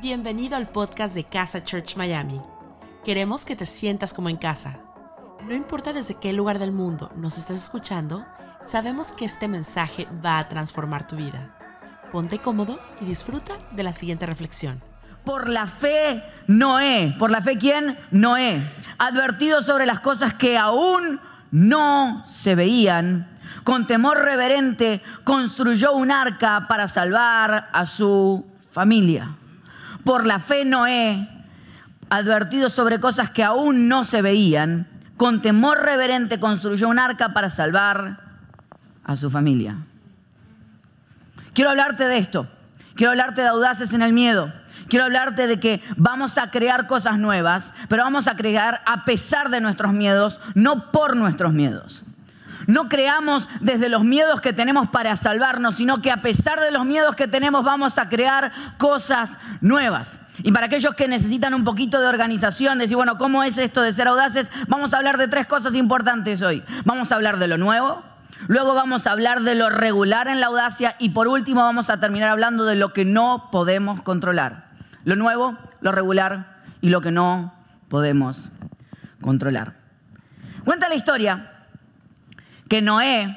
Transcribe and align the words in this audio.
Bienvenido 0.00 0.56
al 0.56 0.66
podcast 0.66 1.14
de 1.14 1.24
Casa 1.24 1.62
Church 1.62 1.94
Miami. 1.96 2.40
Queremos 3.04 3.44
que 3.44 3.54
te 3.54 3.66
sientas 3.66 4.14
como 4.14 4.30
en 4.30 4.38
casa. 4.38 4.78
No 5.46 5.54
importa 5.54 5.92
desde 5.92 6.14
qué 6.14 6.32
lugar 6.32 6.58
del 6.58 6.72
mundo 6.72 7.10
nos 7.16 7.36
estés 7.36 7.64
escuchando, 7.64 8.24
sabemos 8.64 9.12
que 9.12 9.26
este 9.26 9.46
mensaje 9.46 10.08
va 10.24 10.38
a 10.38 10.48
transformar 10.48 11.06
tu 11.06 11.16
vida. 11.16 11.54
Ponte 12.12 12.38
cómodo 12.38 12.80
y 13.02 13.04
disfruta 13.04 13.58
de 13.72 13.82
la 13.82 13.92
siguiente 13.92 14.24
reflexión. 14.24 14.80
Por 15.22 15.50
la 15.50 15.66
fe, 15.66 16.22
Noé. 16.46 17.14
¿Por 17.18 17.30
la 17.30 17.42
fe 17.42 17.58
quién? 17.58 17.98
Noé. 18.10 18.72
Advertido 18.96 19.60
sobre 19.60 19.84
las 19.84 20.00
cosas 20.00 20.32
que 20.32 20.56
aún 20.56 21.20
no 21.50 22.24
se 22.24 22.54
veían, 22.54 23.36
con 23.64 23.86
temor 23.86 24.16
reverente 24.16 25.02
construyó 25.24 25.92
un 25.92 26.10
arca 26.10 26.64
para 26.68 26.88
salvar 26.88 27.68
a 27.70 27.84
su 27.84 28.46
familia. 28.70 29.36
Por 30.04 30.26
la 30.26 30.38
fe, 30.38 30.64
Noé, 30.64 31.28
advertido 32.08 32.70
sobre 32.70 33.00
cosas 33.00 33.30
que 33.30 33.44
aún 33.44 33.88
no 33.88 34.04
se 34.04 34.22
veían, 34.22 34.88
con 35.16 35.42
temor 35.42 35.82
reverente 35.82 36.40
construyó 36.40 36.88
un 36.88 36.98
arca 36.98 37.32
para 37.32 37.50
salvar 37.50 38.20
a 39.04 39.16
su 39.16 39.30
familia. 39.30 39.76
Quiero 41.52 41.70
hablarte 41.70 42.04
de 42.04 42.18
esto. 42.18 42.48
Quiero 42.94 43.10
hablarte 43.10 43.42
de 43.42 43.48
audaces 43.48 43.92
en 43.92 44.02
el 44.02 44.12
miedo. 44.12 44.52
Quiero 44.88 45.04
hablarte 45.04 45.46
de 45.46 45.60
que 45.60 45.82
vamos 45.96 46.38
a 46.38 46.50
crear 46.50 46.86
cosas 46.86 47.18
nuevas, 47.18 47.72
pero 47.88 48.02
vamos 48.02 48.26
a 48.28 48.36
crear 48.36 48.82
a 48.86 49.04
pesar 49.04 49.50
de 49.50 49.60
nuestros 49.60 49.92
miedos, 49.92 50.40
no 50.54 50.90
por 50.90 51.16
nuestros 51.16 51.52
miedos. 51.52 52.02
No 52.66 52.88
creamos 52.88 53.48
desde 53.60 53.88
los 53.88 54.04
miedos 54.04 54.40
que 54.40 54.52
tenemos 54.52 54.88
para 54.88 55.16
salvarnos, 55.16 55.76
sino 55.76 56.02
que 56.02 56.10
a 56.10 56.22
pesar 56.22 56.60
de 56.60 56.70
los 56.70 56.84
miedos 56.84 57.14
que 57.14 57.28
tenemos 57.28 57.64
vamos 57.64 57.98
a 57.98 58.08
crear 58.08 58.52
cosas 58.78 59.38
nuevas. 59.60 60.18
Y 60.42 60.52
para 60.52 60.66
aquellos 60.66 60.94
que 60.94 61.08
necesitan 61.08 61.54
un 61.54 61.64
poquito 61.64 62.00
de 62.00 62.06
organización, 62.06 62.78
decir, 62.78 62.96
bueno, 62.96 63.18
¿cómo 63.18 63.42
es 63.42 63.58
esto 63.58 63.82
de 63.82 63.92
ser 63.92 64.08
audaces? 64.08 64.48
Vamos 64.68 64.94
a 64.94 64.98
hablar 64.98 65.18
de 65.18 65.28
tres 65.28 65.46
cosas 65.46 65.74
importantes 65.74 66.42
hoy. 66.42 66.62
Vamos 66.84 67.12
a 67.12 67.16
hablar 67.16 67.38
de 67.38 67.48
lo 67.48 67.58
nuevo, 67.58 68.02
luego 68.46 68.74
vamos 68.74 69.06
a 69.06 69.12
hablar 69.12 69.42
de 69.42 69.54
lo 69.54 69.68
regular 69.68 70.28
en 70.28 70.40
la 70.40 70.46
audacia 70.46 70.96
y 70.98 71.10
por 71.10 71.28
último 71.28 71.62
vamos 71.62 71.90
a 71.90 72.00
terminar 72.00 72.30
hablando 72.30 72.64
de 72.64 72.76
lo 72.76 72.92
que 72.92 73.04
no 73.04 73.48
podemos 73.50 74.02
controlar. 74.02 74.70
Lo 75.04 75.16
nuevo, 75.16 75.58
lo 75.80 75.92
regular 75.92 76.62
y 76.80 76.90
lo 76.90 77.00
que 77.00 77.10
no 77.10 77.54
podemos 77.88 78.50
controlar. 79.20 79.74
Cuenta 80.64 80.88
la 80.88 80.94
historia 80.94 81.49
que 82.70 82.80
Noé 82.80 83.36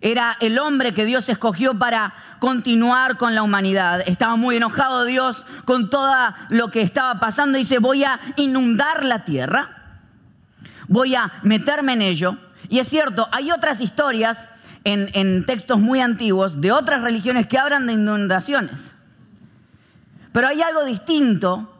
era 0.00 0.36
el 0.40 0.58
hombre 0.60 0.94
que 0.94 1.04
Dios 1.04 1.28
escogió 1.28 1.76
para 1.76 2.14
continuar 2.38 3.18
con 3.18 3.34
la 3.34 3.42
humanidad. 3.42 4.00
Estaba 4.06 4.36
muy 4.36 4.56
enojado 4.56 5.04
Dios 5.04 5.44
con 5.64 5.90
todo 5.90 6.14
lo 6.50 6.70
que 6.70 6.80
estaba 6.80 7.18
pasando. 7.18 7.58
Dice, 7.58 7.80
voy 7.80 8.04
a 8.04 8.20
inundar 8.36 9.04
la 9.04 9.24
tierra, 9.24 9.96
voy 10.86 11.16
a 11.16 11.32
meterme 11.42 11.94
en 11.94 12.02
ello. 12.02 12.38
Y 12.68 12.78
es 12.78 12.88
cierto, 12.88 13.28
hay 13.32 13.50
otras 13.50 13.80
historias 13.80 14.38
en, 14.84 15.10
en 15.14 15.44
textos 15.44 15.80
muy 15.80 16.00
antiguos 16.00 16.60
de 16.60 16.70
otras 16.70 17.02
religiones 17.02 17.48
que 17.48 17.58
hablan 17.58 17.88
de 17.88 17.94
inundaciones. 17.94 18.94
Pero 20.30 20.46
hay 20.46 20.62
algo 20.62 20.84
distinto 20.84 21.76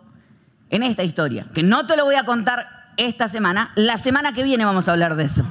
en 0.71 0.83
esta 0.83 1.05
historia, 1.05 1.47
que 1.55 1.63
no 1.63 1.87
te 1.87 1.97
lo 1.97 2.05
voy 2.05 2.17
a 2.17 2.25
contar 2.25 2.91
esta 2.97 3.29
semana. 3.29 3.71
La 3.77 3.97
semana 3.97 4.33
que 4.33 4.43
viene 4.43 4.65
vamos 4.65 4.89
a 4.89 4.93
hablar 4.93 5.15
de 5.15 5.25
eso 5.25 5.45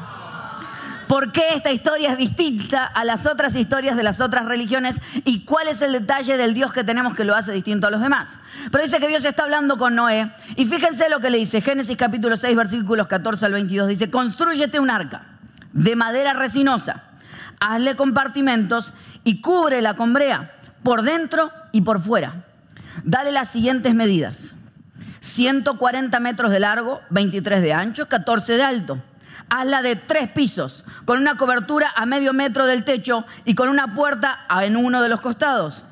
por 1.09 1.31
qué 1.31 1.55
esta 1.55 1.71
historia 1.71 2.11
es 2.11 2.19
distinta 2.19 2.85
a 2.85 3.03
las 3.03 3.25
otras 3.25 3.55
historias 3.55 3.97
de 3.97 4.03
las 4.03 4.21
otras 4.21 4.45
religiones 4.45 4.95
y 5.25 5.43
cuál 5.43 5.67
es 5.67 5.81
el 5.81 5.93
detalle 5.93 6.38
del 6.38 6.53
Dios 6.53 6.71
que 6.71 6.83
tenemos 6.83 7.15
que 7.15 7.23
lo 7.23 7.35
hace 7.35 7.52
distinto 7.52 7.88
a 7.88 7.89
los 7.89 7.99
demás. 7.99 8.29
Pero 8.71 8.83
dice 8.83 8.99
que 8.99 9.07
Dios 9.07 9.25
está 9.25 9.41
hablando 9.41 9.80
con 9.80 9.95
Noé 9.95 10.31
y 10.55 10.65
fíjense 10.65 11.09
lo 11.09 11.19
que 11.19 11.31
le 11.31 11.39
dice, 11.39 11.61
Génesis 11.61 11.97
capítulo 11.97 12.35
6 12.35 12.55
versículos 12.55 13.07
14 13.07 13.43
al 13.43 13.53
22, 13.53 13.87
dice, 13.87 14.11
construyete 14.11 14.80
un 14.80 14.91
arca 14.91 15.23
de 15.73 15.95
madera 15.95 16.33
resinosa, 16.33 17.05
hazle 17.59 17.95
compartimentos 17.95 18.93
y 19.23 19.41
cúbrela 19.41 19.95
con 19.95 20.14
brea 20.14 20.52
por 20.83 21.02
dentro 21.02 21.52
y 21.71 21.81
por 21.81 22.03
fuera. 22.03 22.45
Dale 23.03 23.31
las 23.31 23.49
siguientes 23.49 23.95
medidas. 23.95 24.53
140 25.21 26.20
metros 26.20 26.52
de 26.52 26.59
largo, 26.59 27.02
23 27.09 27.64
de 27.64 27.73
ancho, 27.73 28.08
14 28.08 28.58
de 28.58 28.64
alto 28.64 28.99
hazla 29.50 29.82
de 29.82 29.95
tres 29.95 30.30
pisos, 30.30 30.83
con 31.05 31.20
una 31.20 31.38
cobertura 31.38 31.92
a 31.95 32.05
medio 32.05 32.33
metro 32.33 32.66
del 32.66 32.83
techo 32.83 33.26
y 33.45 33.55
con 33.55 33.70
una 33.70 33.94
puerta 33.94 34.45
en 34.61 34.76
uno 34.76 35.02
de 35.02 35.10
los 35.10 35.22
costados. 35.22 35.83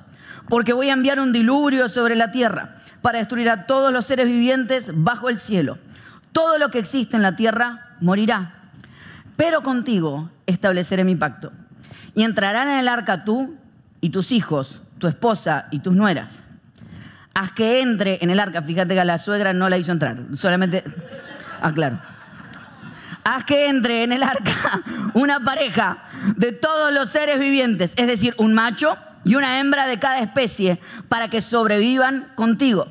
Porque 0.47 0.73
voy 0.73 0.89
a 0.89 0.93
enviar 0.93 1.19
un 1.19 1.33
diluvio 1.33 1.89
sobre 1.89 2.15
la 2.15 2.31
tierra 2.31 2.75
para 3.01 3.19
destruir 3.19 3.49
a 3.49 3.65
todos 3.65 3.91
los 3.91 4.05
seres 4.05 4.27
vivientes 4.27 4.91
bajo 4.93 5.29
el 5.29 5.39
cielo. 5.39 5.77
Todo 6.31 6.57
lo 6.57 6.69
que 6.69 6.79
existe 6.79 7.15
en 7.15 7.23
la 7.23 7.35
tierra 7.35 7.95
morirá. 7.99 8.53
Pero 9.35 9.61
contigo 9.61 10.29
estableceré 10.45 11.03
mi 11.03 11.15
pacto. 11.15 11.51
Y 12.15 12.23
entrarán 12.23 12.69
en 12.69 12.79
el 12.79 12.87
arca 12.87 13.23
tú 13.23 13.55
y 14.01 14.09
tus 14.09 14.31
hijos, 14.31 14.81
tu 14.97 15.07
esposa 15.07 15.67
y 15.71 15.79
tus 15.79 15.93
nueras. 15.93 16.43
Haz 17.33 17.51
que 17.51 17.81
entre 17.81 18.23
en 18.23 18.29
el 18.29 18.39
arca. 18.39 18.61
Fíjate 18.61 18.93
que 18.93 19.01
a 19.01 19.05
la 19.05 19.17
suegra 19.17 19.53
no 19.53 19.69
la 19.69 19.77
hizo 19.77 19.91
entrar. 19.91 20.17
Solamente 20.35 20.83
aclaro 21.61 21.99
haz 23.27 23.43
que 23.43 23.67
entre 23.67 24.03
en 24.03 24.13
el 24.13 24.23
arca 24.23 24.81
una 25.13 25.41
pareja 25.41 26.05
de 26.37 26.53
todos 26.53 26.93
los 26.93 27.09
seres 27.09 27.39
vivientes, 27.39 27.91
es 27.97 28.07
decir, 28.07 28.33
un 28.37 28.53
macho 28.53 28.97
y 29.25 29.35
una 29.35 29.59
hembra 29.59 29.85
de 29.85 29.99
cada 29.99 30.19
especie, 30.19 30.79
para 31.09 31.29
que 31.29 31.41
sobrevivan 31.41 32.31
contigo. 32.35 32.87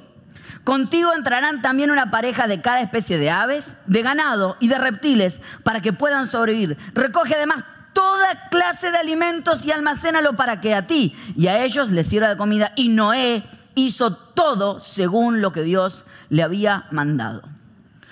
Contigo 0.63 1.15
entrarán 1.15 1.63
también 1.63 1.91
una 1.91 2.11
pareja 2.11 2.47
de 2.47 2.61
cada 2.61 2.81
especie 2.81 3.17
de 3.17 3.31
aves, 3.31 3.77
de 3.87 4.03
ganado 4.03 4.57
y 4.61 4.69
de 4.69 4.79
reptiles, 4.79 5.41
para 5.63 5.81
que 5.81 5.95
puedan 5.95 6.27
sobrevivir. 6.27 6.77
Recoge 6.93 7.35
además 7.35 7.65
toda 7.95 8.49
clase 8.51 8.91
de 8.91 8.99
alimentos 8.99 9.65
y 9.65 9.71
almacénalo 9.71 10.37
para 10.37 10.61
que 10.61 10.75
a 10.75 10.87
ti 10.87 11.17
y 11.35 11.47
a 11.47 11.65
ellos 11.65 11.91
les 11.91 12.09
sirva 12.09 12.29
de 12.29 12.37
comida. 12.37 12.73
Y 12.77 12.89
Noé 12.89 13.43
hizo 13.75 14.15
todo 14.15 14.81
según 14.81 15.41
lo 15.41 15.53
que 15.53 15.63
Dios 15.63 16.05
le 16.29 16.43
había 16.43 16.87
mandado. 16.91 17.56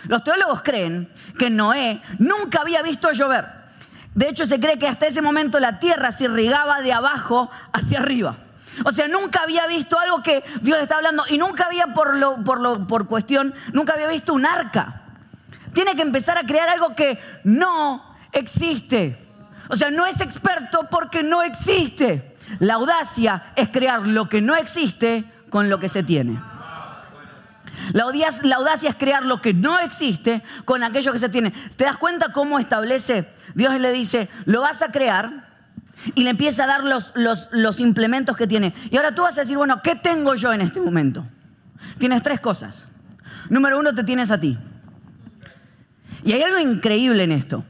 Los 0.05 0.25
teólogos 0.25 0.63
creen 0.63 1.11
que 1.39 1.51
Noé 1.51 2.03
nunca 2.19 2.61
había 2.61 2.83
visto 2.83 3.11
llover. 3.13 3.47
De 4.15 4.29
hecho, 4.29 4.47
se 4.47 4.61
cree 4.61 4.79
que 4.79 4.87
hasta 4.87 5.07
ese 5.07 5.23
momento 5.23 5.59
la 5.59 5.81
tierra 5.81 6.13
se 6.13 6.25
irrigaba 6.25 6.81
de 6.83 6.93
abajo 6.93 7.51
hacia 7.73 7.99
arriba. 7.99 8.37
O 8.85 8.93
sea, 8.93 9.09
nunca 9.09 9.43
había 9.43 9.67
visto 9.67 9.99
algo 9.99 10.23
que 10.23 10.43
Dios 10.61 10.77
le 10.79 10.85
está 10.85 10.97
hablando 10.97 11.25
y 11.29 11.39
nunca 11.39 11.67
había, 11.67 11.89
por, 11.89 12.17
lo, 12.17 12.43
por, 12.45 12.61
lo, 12.61 12.87
por 12.87 13.07
cuestión, 13.07 13.55
nunca 13.73 13.95
había 13.95 14.09
visto 14.09 14.35
un 14.35 14.47
arca. 14.47 15.03
Tiene 15.73 15.97
que 15.97 16.03
empezar 16.03 16.39
a 16.39 16.45
crear 16.45 16.69
algo 16.69 16.95
que 16.95 17.19
no 17.45 18.17
existe. 18.33 19.19
O 19.69 19.77
sea, 19.77 19.91
no 19.91 20.07
es 20.07 20.21
experto 20.21 20.89
porque 20.91 21.23
no 21.23 21.43
existe. 21.43 22.37
La 22.61 22.75
audacia 22.75 23.53
es 23.57 23.69
crear 23.71 24.01
lo 24.07 24.29
que 24.29 24.41
no 24.41 24.55
existe 24.55 25.25
con 25.51 25.71
lo 25.71 25.79
que 25.79 25.89
se 25.89 26.03
tiene. 26.03 26.39
La 27.93 28.05
audacia, 28.05 28.91
es 28.91 28.97
crear 28.97 29.25
lo 29.25 29.41
que 29.41 29.53
no 29.53 29.79
existe 29.81 30.43
con 30.65 30.83
aquello 30.83 31.13
que 31.13 31.19
se 31.19 31.29
tiene. 31.29 31.53
¿Te 31.77 31.85
das 31.85 31.97
cuenta 31.97 32.33
cómo 32.33 32.59
establece? 32.59 33.29
Dios 33.55 33.79
le 33.79 33.93
dice, 33.93 34.29
lo 34.45 34.61
vas 34.61 34.83
a 34.83 34.91
crear 34.91 35.49
y 36.15 36.25
le 36.25 36.31
empieza 36.31 36.65
a 36.65 36.67
dar 36.67 36.83
los, 36.85 37.81
implementos 37.81 38.37
que 38.37 38.47
tiene. 38.47 38.75
Y 38.91 38.97
ahora 38.97 39.15
tú 39.15 39.23
vas 39.23 39.37
a 39.37 39.43
decir, 39.43 39.57
bueno, 39.57 39.83
¿qué 39.83 39.97
tengo 39.97 40.35
yo 40.35 40.53
en 40.53 40.61
este 40.61 40.81
momento? 40.81 41.27
Tienes 41.99 42.23
tres 42.23 42.41
cosas. 42.41 42.87
Número 43.49 43.79
uno, 43.79 43.95
te 43.95 44.05
tienes 44.05 44.31
a 44.31 44.39
ti. 44.39 44.59
Y 46.25 46.33
hay 46.33 46.43
algo 46.43 46.59
increíble 46.59 47.25
en 47.25 47.33
esto. 47.33 47.65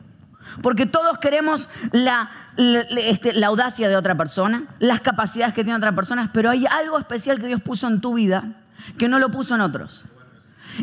Porque 0.62 0.86
todos 0.86 1.18
queremos 1.18 1.68
la, 1.90 2.30
este, 2.56 3.32
la, 3.32 3.48
audacia 3.48 3.88
de 3.88 3.96
otra 3.96 4.16
persona, 4.16 4.64
las 4.78 5.00
capacidades 5.00 5.52
que 5.52 5.64
tiene 5.64 5.76
otra 5.76 5.94
persona, 5.94 6.30
pero 6.32 6.50
hay 6.50 6.64
algo 6.66 6.98
especial 6.98 7.40
que 7.40 7.48
Dios 7.48 7.60
puso 7.60 7.88
en 7.88 8.00
tu 8.00 8.14
vida 8.14 8.63
que 8.98 9.08
no 9.08 9.18
lo 9.18 9.30
puso 9.30 9.54
en 9.54 9.60
otros. 9.60 10.04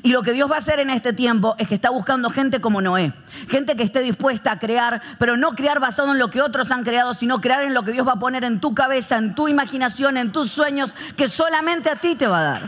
Y 0.03 0.11
lo 0.11 0.23
que 0.23 0.31
Dios 0.31 0.49
va 0.49 0.55
a 0.55 0.59
hacer 0.59 0.79
en 0.79 0.89
este 0.89 1.11
tiempo 1.11 1.55
es 1.57 1.67
que 1.67 1.75
está 1.75 1.89
buscando 1.89 2.29
gente 2.29 2.61
como 2.61 2.81
Noé, 2.81 3.13
gente 3.49 3.75
que 3.75 3.83
esté 3.83 4.01
dispuesta 4.01 4.53
a 4.53 4.59
crear, 4.59 5.01
pero 5.19 5.35
no 5.35 5.53
crear 5.53 5.79
basado 5.79 6.11
en 6.13 6.19
lo 6.19 6.29
que 6.29 6.41
otros 6.41 6.71
han 6.71 6.83
creado, 6.83 7.13
sino 7.13 7.41
crear 7.41 7.63
en 7.63 7.73
lo 7.73 7.83
que 7.83 7.91
Dios 7.91 8.07
va 8.07 8.13
a 8.13 8.19
poner 8.19 8.43
en 8.43 8.61
tu 8.61 8.73
cabeza, 8.73 9.17
en 9.17 9.35
tu 9.35 9.47
imaginación, 9.47 10.17
en 10.17 10.31
tus 10.31 10.49
sueños, 10.49 10.95
que 11.17 11.27
solamente 11.27 11.89
a 11.89 11.95
ti 11.95 12.15
te 12.15 12.27
va 12.27 12.39
a 12.39 12.43
dar. 12.43 12.61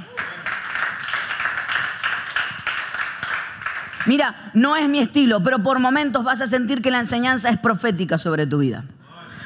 Mira, 4.05 4.51
no 4.53 4.75
es 4.75 4.89
mi 4.89 4.99
estilo, 4.99 5.41
pero 5.41 5.59
por 5.59 5.79
momentos 5.79 6.25
vas 6.25 6.41
a 6.41 6.47
sentir 6.47 6.81
que 6.81 6.91
la 6.91 6.99
enseñanza 6.99 7.49
es 7.49 7.57
profética 7.57 8.17
sobre 8.17 8.45
tu 8.45 8.57
vida. 8.57 8.83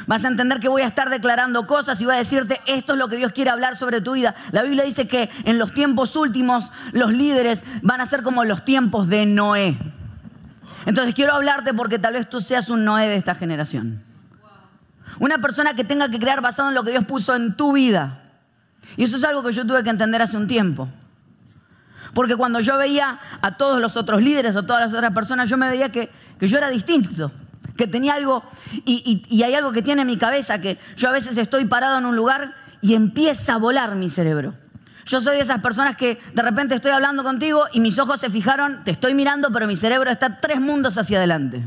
Vas 0.08 0.24
a 0.24 0.30
entender 0.30 0.60
que 0.60 0.70
voy 0.70 0.82
a 0.82 0.88
estar 0.88 1.10
declarando 1.10 1.68
cosas 1.68 2.02
y 2.02 2.06
voy 2.06 2.16
a 2.16 2.18
decirte, 2.18 2.62
esto 2.66 2.94
es 2.94 3.00
lo 3.00 3.10
que 3.10 3.18
Dios 3.18 3.34
quiere 3.34 3.52
hablar 3.52 3.76
sobre 3.76 4.02
tu 4.02 4.14
vida. 4.14 4.36
La 4.52 4.64
Biblia 4.64 4.86
dice 4.86 5.08
que 5.08 5.30
en 5.44 5.60
los 5.60 5.74
tiempos 5.74 6.16
últimos 6.16 6.72
los 6.94 7.12
líderes 7.12 7.62
van 7.82 8.00
a 8.00 8.06
ser 8.06 8.24
como 8.24 8.46
los 8.46 8.64
tiempos 8.64 9.10
de 9.10 9.26
Noé. 9.26 9.78
Entonces 10.86 11.14
quiero 11.14 11.34
hablarte 11.34 11.74
porque 11.74 12.00
tal 12.00 12.14
vez 12.14 12.30
tú 12.30 12.40
seas 12.40 12.70
un 12.70 12.86
Noé 12.86 13.10
de 13.10 13.18
esta 13.18 13.36
generación. 13.36 14.02
Una 15.20 15.40
persona 15.40 15.74
que 15.74 15.84
tenga 15.84 16.10
que 16.10 16.20
crear 16.20 16.40
basado 16.42 16.70
en 16.70 16.76
lo 16.76 16.84
que 16.86 16.92
Dios 16.92 17.04
puso 17.04 17.36
en 17.36 17.58
tu 17.58 17.74
vida. 17.74 18.22
Y 18.96 19.04
eso 19.04 19.18
es 19.18 19.24
algo 19.26 19.44
que 19.44 19.52
yo 19.52 19.68
tuve 19.68 19.84
que 19.84 19.90
entender 19.90 20.22
hace 20.22 20.38
un 20.38 20.48
tiempo. 20.48 20.88
Porque 22.14 22.36
cuando 22.36 22.62
yo 22.62 22.78
veía 22.78 23.20
a 23.42 23.58
todos 23.58 23.82
los 23.82 23.98
otros 23.98 24.22
líderes 24.22 24.56
o 24.56 24.64
todas 24.64 24.82
las 24.82 24.94
otras 24.94 25.14
personas, 25.14 25.50
yo 25.50 25.58
me 25.58 25.70
veía 25.70 25.92
que, 25.92 26.10
yo 26.40 26.58
era 26.58 26.70
distinto, 26.70 27.32
que 27.78 27.88
tenía 27.88 28.16
algo, 28.16 28.44
y, 28.86 29.44
hay 29.44 29.54
algo 29.54 29.72
que 29.72 29.82
tiene 29.82 30.02
en 30.02 30.08
mi 30.08 30.18
cabeza, 30.18 30.60
que 30.60 30.78
yo 30.98 31.10
a 31.10 31.12
veces 31.12 31.38
estoy 31.38 31.66
parado 31.66 31.98
en 31.98 32.06
un 32.06 32.16
lugar 32.16 32.56
y 32.82 32.96
empieza 32.96 33.54
a 33.54 33.58
volar 33.58 33.96
mi 33.96 34.10
cerebro. 34.10 34.56
Yo 35.06 35.22
soy 35.22 35.38
de 35.38 35.44
esas 35.44 35.62
personas 35.62 35.96
que 35.96 36.20
de 36.34 36.42
repente 36.42 36.76
estoy 36.76 36.92
hablando 36.92 37.24
contigo 37.24 37.66
y 37.72 37.80
mis 37.80 37.98
ojos 37.98 38.20
se 38.20 38.30
fijaron, 38.30 38.84
te 38.84 38.92
estoy 38.92 39.14
mirando, 39.14 39.52
pero 39.52 39.66
mi 39.66 39.78
cerebro 39.78 40.10
está 40.12 40.42
tres 40.42 40.60
mundos 40.60 40.98
hacia 40.98 41.20
adelante. 41.20 41.64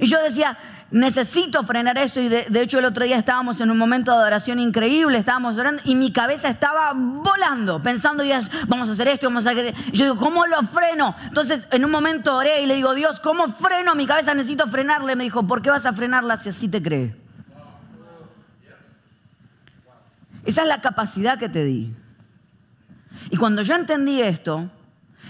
Y 0.00 0.06
yo 0.06 0.22
decía, 0.22 0.56
necesito 0.92 1.64
frenar 1.64 1.96
eso 1.96 2.20
y 2.20 2.28
de, 2.28 2.46
hecho 2.60 2.78
el 2.78 2.84
otro 2.84 3.04
día 3.04 3.16
estábamos 3.16 3.60
en 3.60 3.70
un 3.70 3.78
momento 3.78 4.12
de 4.12 4.18
adoración 4.18 4.58
increíble, 4.58 5.18
estábamos 5.18 5.58
orando 5.58 5.82
y 5.84 5.94
mi 5.94 6.12
cabeza 6.12 6.48
estaba 6.48 6.92
volando, 6.94 7.82
pensando, 7.82 8.22
vamos 8.68 8.88
a 8.90 8.92
hacer 8.92 9.08
esto, 9.08 9.26
vamos 9.26 9.46
a 9.46 9.50
hacer 9.50 9.74
Y 9.92 9.96
yo 9.96 10.04
digo, 10.04 10.16
¿cómo 10.16 10.46
lo 10.46 10.62
freno? 10.62 11.16
Entonces 11.24 11.66
en 11.70 11.84
un 11.84 11.90
momento 11.90 12.36
oré 12.36 12.62
y 12.62 12.66
le 12.66 12.74
digo, 12.74 12.94
Dios, 12.94 13.20
¿cómo 13.20 13.48
freno 13.48 13.94
mi 13.94 14.06
cabeza? 14.06 14.34
Necesito 14.34 14.68
frenarle. 14.68 15.16
Me 15.16 15.24
dijo, 15.24 15.46
¿por 15.46 15.62
qué 15.62 15.70
vas 15.70 15.86
a 15.86 15.94
frenarla 15.94 16.36
si 16.36 16.50
así 16.50 16.68
te 16.68 16.82
cree? 16.82 17.16
Esa 20.44 20.62
es 20.62 20.68
la 20.68 20.80
capacidad 20.82 21.38
que 21.38 21.48
te 21.48 21.64
di. 21.64 21.94
Y 23.30 23.36
cuando 23.38 23.62
yo 23.62 23.74
entendí 23.74 24.20
esto, 24.20 24.68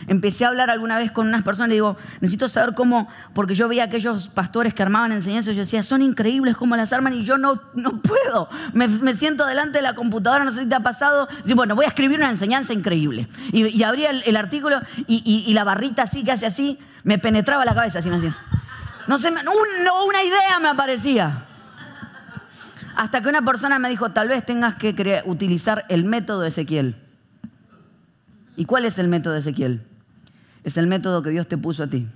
Empecé 0.07 0.45
a 0.45 0.49
hablar 0.49 0.71
alguna 0.71 0.99
vez 0.99 1.13
con 1.13 1.29
unas 1.29 1.45
personas 1.45 1.71
y 1.71 1.75
digo, 1.75 1.97
necesito 2.21 2.49
saber 2.49 2.75
cómo, 2.75 3.09
porque 3.35 3.55
yo 3.55 3.69
veía 3.69 3.85
a 3.85 3.87
aquellos 3.87 4.29
pastores 4.29 4.75
que 4.75 4.83
armaban 4.83 5.13
enseñanzas 5.13 5.53
y 5.53 5.57
yo 5.57 5.63
decía, 5.63 5.83
son 5.83 6.03
increíbles 6.03 6.57
cómo 6.57 6.77
las 6.77 6.93
arman 6.93 7.15
y 7.15 7.25
yo 7.25 7.39
no, 7.39 7.61
no 7.75 8.01
puedo. 8.01 8.49
Me, 8.73 9.15
siento 9.15 9.47
delante 9.47 9.79
de 9.79 9.83
la 9.83 9.95
computadora, 9.95 10.45
no 10.45 10.51
sé 10.51 10.63
si 10.63 10.69
te 10.69 10.75
ha 10.75 10.81
pasado. 10.81 11.29
Y 11.45 11.55
bueno, 11.55 11.75
voy 11.75 11.85
a 11.85 11.89
escribir 11.89 12.19
una 12.19 12.31
enseñanza 12.31 12.73
increíble. 12.73 13.29
Y, 13.53 13.83
abría 13.83 14.11
el, 14.11 14.37
artículo 14.37 14.81
y, 15.07 15.53
la 15.55 15.65
barrita 15.65 16.03
así, 16.03 16.25
que 16.25 16.33
hace 16.33 16.47
así, 16.47 16.79
me 17.05 17.19
penetraba 17.19 17.65
la 17.65 17.75
cabeza 17.75 18.01
así, 18.01 18.11
me 18.11 18.17
hacía. 18.17 18.37
No 19.07 19.19
sé, 19.19 19.31
una 19.31 20.23
idea 20.23 20.59
me 20.61 20.69
aparecía. 20.69 21.47
Hasta 22.97 23.23
que 23.23 23.29
una 23.29 23.43
persona 23.43 23.79
me 23.79 23.89
dijo, 23.89 24.11
tal 24.11 24.29
vez 24.29 24.45
tengas 24.45 24.75
que 24.75 25.23
utilizar 25.27 25.85
el 25.89 26.05
método 26.05 26.41
de 26.41 26.49
Ezequiel. 26.49 26.97
¿Y 28.57 28.65
cuál 28.65 28.85
es 28.85 28.99
el 28.99 29.09
método 29.09 29.33
de 29.33 29.41
Ezequiel? 29.41 29.87
Es 30.65 30.77
el 30.77 30.87
método 30.87 31.23
que 31.23 31.31
Dios 31.31 31.47
te 31.47 31.59
puso 31.59 31.83
a 31.83 31.87
ti. 31.87 32.07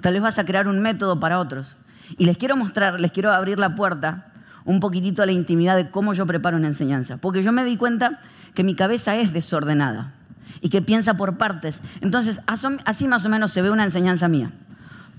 Tal 0.00 0.14
vez 0.14 0.22
vas 0.22 0.38
a 0.38 0.44
crear 0.44 0.66
un 0.68 0.80
método 0.80 1.20
para 1.20 1.38
otros. 1.38 1.76
Y 2.18 2.24
les 2.24 2.36
quiero 2.36 2.56
mostrar, 2.56 3.00
les 3.00 3.12
quiero 3.12 3.32
abrir 3.32 3.58
la 3.58 3.74
puerta 3.74 4.32
un 4.64 4.80
poquitito 4.80 5.22
a 5.22 5.26
la 5.26 5.32
intimidad 5.32 5.76
de 5.76 5.90
cómo 5.90 6.14
yo 6.14 6.26
preparo 6.26 6.56
una 6.56 6.68
enseñanza. 6.68 7.16
Porque 7.18 7.42
yo 7.42 7.52
me 7.52 7.64
di 7.64 7.76
cuenta 7.76 8.18
que 8.54 8.62
mi 8.62 8.74
cabeza 8.74 9.16
es 9.16 9.32
desordenada 9.32 10.12
y 10.60 10.68
que 10.68 10.82
piensa 10.82 11.14
por 11.14 11.38
partes. 11.38 11.80
Entonces, 12.00 12.40
así 12.46 13.06
más 13.06 13.24
o 13.24 13.28
menos 13.28 13.52
se 13.52 13.62
ve 13.62 13.70
una 13.70 13.84
enseñanza 13.84 14.28
mía. 14.28 14.50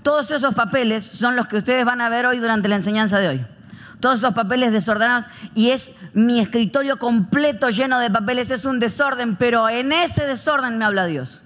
Todos 0.02 0.30
esos 0.30 0.54
papeles 0.54 1.04
son 1.04 1.36
los 1.36 1.46
que 1.46 1.56
ustedes 1.56 1.84
van 1.84 2.00
a 2.00 2.08
ver 2.08 2.26
hoy 2.26 2.38
durante 2.38 2.68
la 2.68 2.76
enseñanza 2.76 3.18
de 3.18 3.28
hoy. 3.28 3.46
Todos 4.00 4.18
esos 4.18 4.34
papeles 4.34 4.72
desordenados 4.72 5.26
y 5.54 5.70
es 5.70 5.92
mi 6.12 6.40
escritorio 6.40 6.98
completo 6.98 7.70
lleno 7.70 8.00
de 8.00 8.10
papeles, 8.10 8.50
es 8.50 8.64
un 8.64 8.80
desorden, 8.80 9.36
pero 9.36 9.68
en 9.68 9.92
ese 9.92 10.26
desorden 10.26 10.76
me 10.76 10.84
habla 10.84 11.06
Dios. 11.06 11.40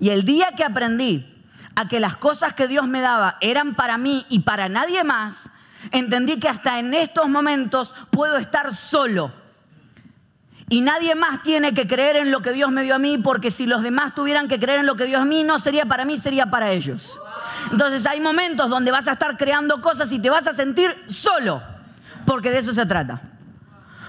Y 0.00 0.10
el 0.10 0.24
día 0.24 0.52
que 0.56 0.64
aprendí 0.64 1.30
a 1.74 1.88
que 1.88 2.00
las 2.00 2.16
cosas 2.16 2.54
que 2.54 2.68
Dios 2.68 2.86
me 2.86 3.00
daba 3.00 3.36
eran 3.40 3.74
para 3.74 3.98
mí 3.98 4.24
y 4.28 4.40
para 4.40 4.68
nadie 4.68 5.04
más, 5.04 5.36
entendí 5.90 6.38
que 6.38 6.48
hasta 6.48 6.78
en 6.78 6.94
estos 6.94 7.28
momentos 7.28 7.94
puedo 8.10 8.36
estar 8.36 8.74
solo. 8.74 9.32
Y 10.70 10.80
nadie 10.80 11.14
más 11.14 11.42
tiene 11.42 11.74
que 11.74 11.86
creer 11.86 12.16
en 12.16 12.30
lo 12.30 12.40
que 12.40 12.52
Dios 12.52 12.70
me 12.70 12.82
dio 12.82 12.94
a 12.94 12.98
mí, 12.98 13.18
porque 13.18 13.50
si 13.50 13.66
los 13.66 13.82
demás 13.82 14.14
tuvieran 14.14 14.48
que 14.48 14.58
creer 14.58 14.80
en 14.80 14.86
lo 14.86 14.96
que 14.96 15.04
Dios 15.04 15.20
a 15.20 15.24
mí, 15.24 15.42
no 15.42 15.58
sería 15.58 15.84
para 15.84 16.04
mí, 16.04 16.16
sería 16.16 16.46
para 16.46 16.70
ellos. 16.70 17.20
Entonces 17.70 18.06
hay 18.06 18.20
momentos 18.20 18.70
donde 18.70 18.90
vas 18.90 19.06
a 19.06 19.12
estar 19.12 19.36
creando 19.36 19.80
cosas 19.82 20.10
y 20.12 20.18
te 20.18 20.30
vas 20.30 20.46
a 20.46 20.54
sentir 20.54 21.04
solo, 21.06 21.62
porque 22.24 22.50
de 22.50 22.58
eso 22.58 22.72
se 22.72 22.86
trata. 22.86 23.20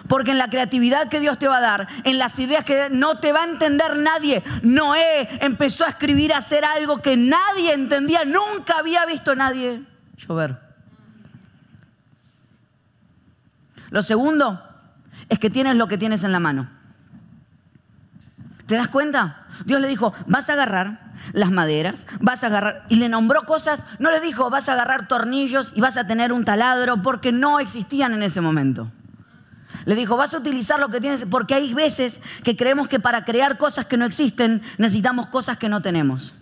Porque 0.07 0.31
en 0.31 0.37
la 0.37 0.49
creatividad 0.49 1.09
que 1.09 1.19
Dios 1.19 1.39
te 1.39 1.47
va 1.47 1.57
a 1.57 1.61
dar, 1.61 1.87
en 2.03 2.17
las 2.17 2.37
ideas 2.39 2.63
que 2.63 2.89
no 2.91 3.17
te 3.17 3.31
va 3.31 3.41
a 3.41 3.49
entender 3.49 3.97
nadie, 3.97 4.43
Noé 4.61 5.27
empezó 5.41 5.85
a 5.85 5.89
escribir, 5.89 6.33
a 6.33 6.37
hacer 6.37 6.63
algo 6.63 7.01
que 7.01 7.17
nadie 7.17 7.73
entendía, 7.73 8.23
nunca 8.23 8.77
había 8.77 9.05
visto 9.05 9.35
nadie 9.35 9.83
llover. 10.17 10.59
Lo 13.89 14.03
segundo 14.03 14.61
es 15.29 15.39
que 15.39 15.49
tienes 15.49 15.75
lo 15.75 15.87
que 15.87 15.97
tienes 15.97 16.23
en 16.23 16.31
la 16.31 16.39
mano. 16.39 16.69
¿Te 18.67 18.75
das 18.75 18.89
cuenta? 18.89 19.45
Dios 19.65 19.79
le 19.79 19.87
dijo, 19.87 20.13
vas 20.27 20.49
a 20.49 20.53
agarrar 20.53 20.99
las 21.33 21.51
maderas, 21.51 22.05
vas 22.19 22.43
a 22.43 22.47
agarrar, 22.47 22.85
y 22.89 22.95
le 22.95 23.09
nombró 23.09 23.45
cosas, 23.45 23.85
no 23.99 24.11
le 24.11 24.19
dijo, 24.19 24.49
vas 24.49 24.69
a 24.69 24.73
agarrar 24.73 25.07
tornillos 25.07 25.71
y 25.75 25.81
vas 25.81 25.97
a 25.97 26.07
tener 26.07 26.31
un 26.33 26.45
taladro, 26.45 27.01
porque 27.01 27.31
no 27.31 27.59
existían 27.59 28.13
en 28.13 28.23
ese 28.23 28.41
momento. 28.41 28.91
Le 29.85 29.95
dijo, 29.95 30.17
vas 30.17 30.33
a 30.33 30.37
utilizar 30.39 30.79
lo 30.79 30.89
que 30.89 30.99
tienes, 30.99 31.25
porque 31.29 31.53
hay 31.53 31.73
veces 31.73 32.19
que 32.43 32.57
creemos 32.57 32.87
que 32.87 32.99
para 32.99 33.23
crear 33.23 33.57
cosas 33.57 33.85
que 33.85 33.97
no 33.97 34.05
existen 34.05 34.63
necesitamos 34.77 35.27
cosas 35.27 35.57
que 35.57 35.69
no 35.69 35.81
tenemos. 35.81 36.33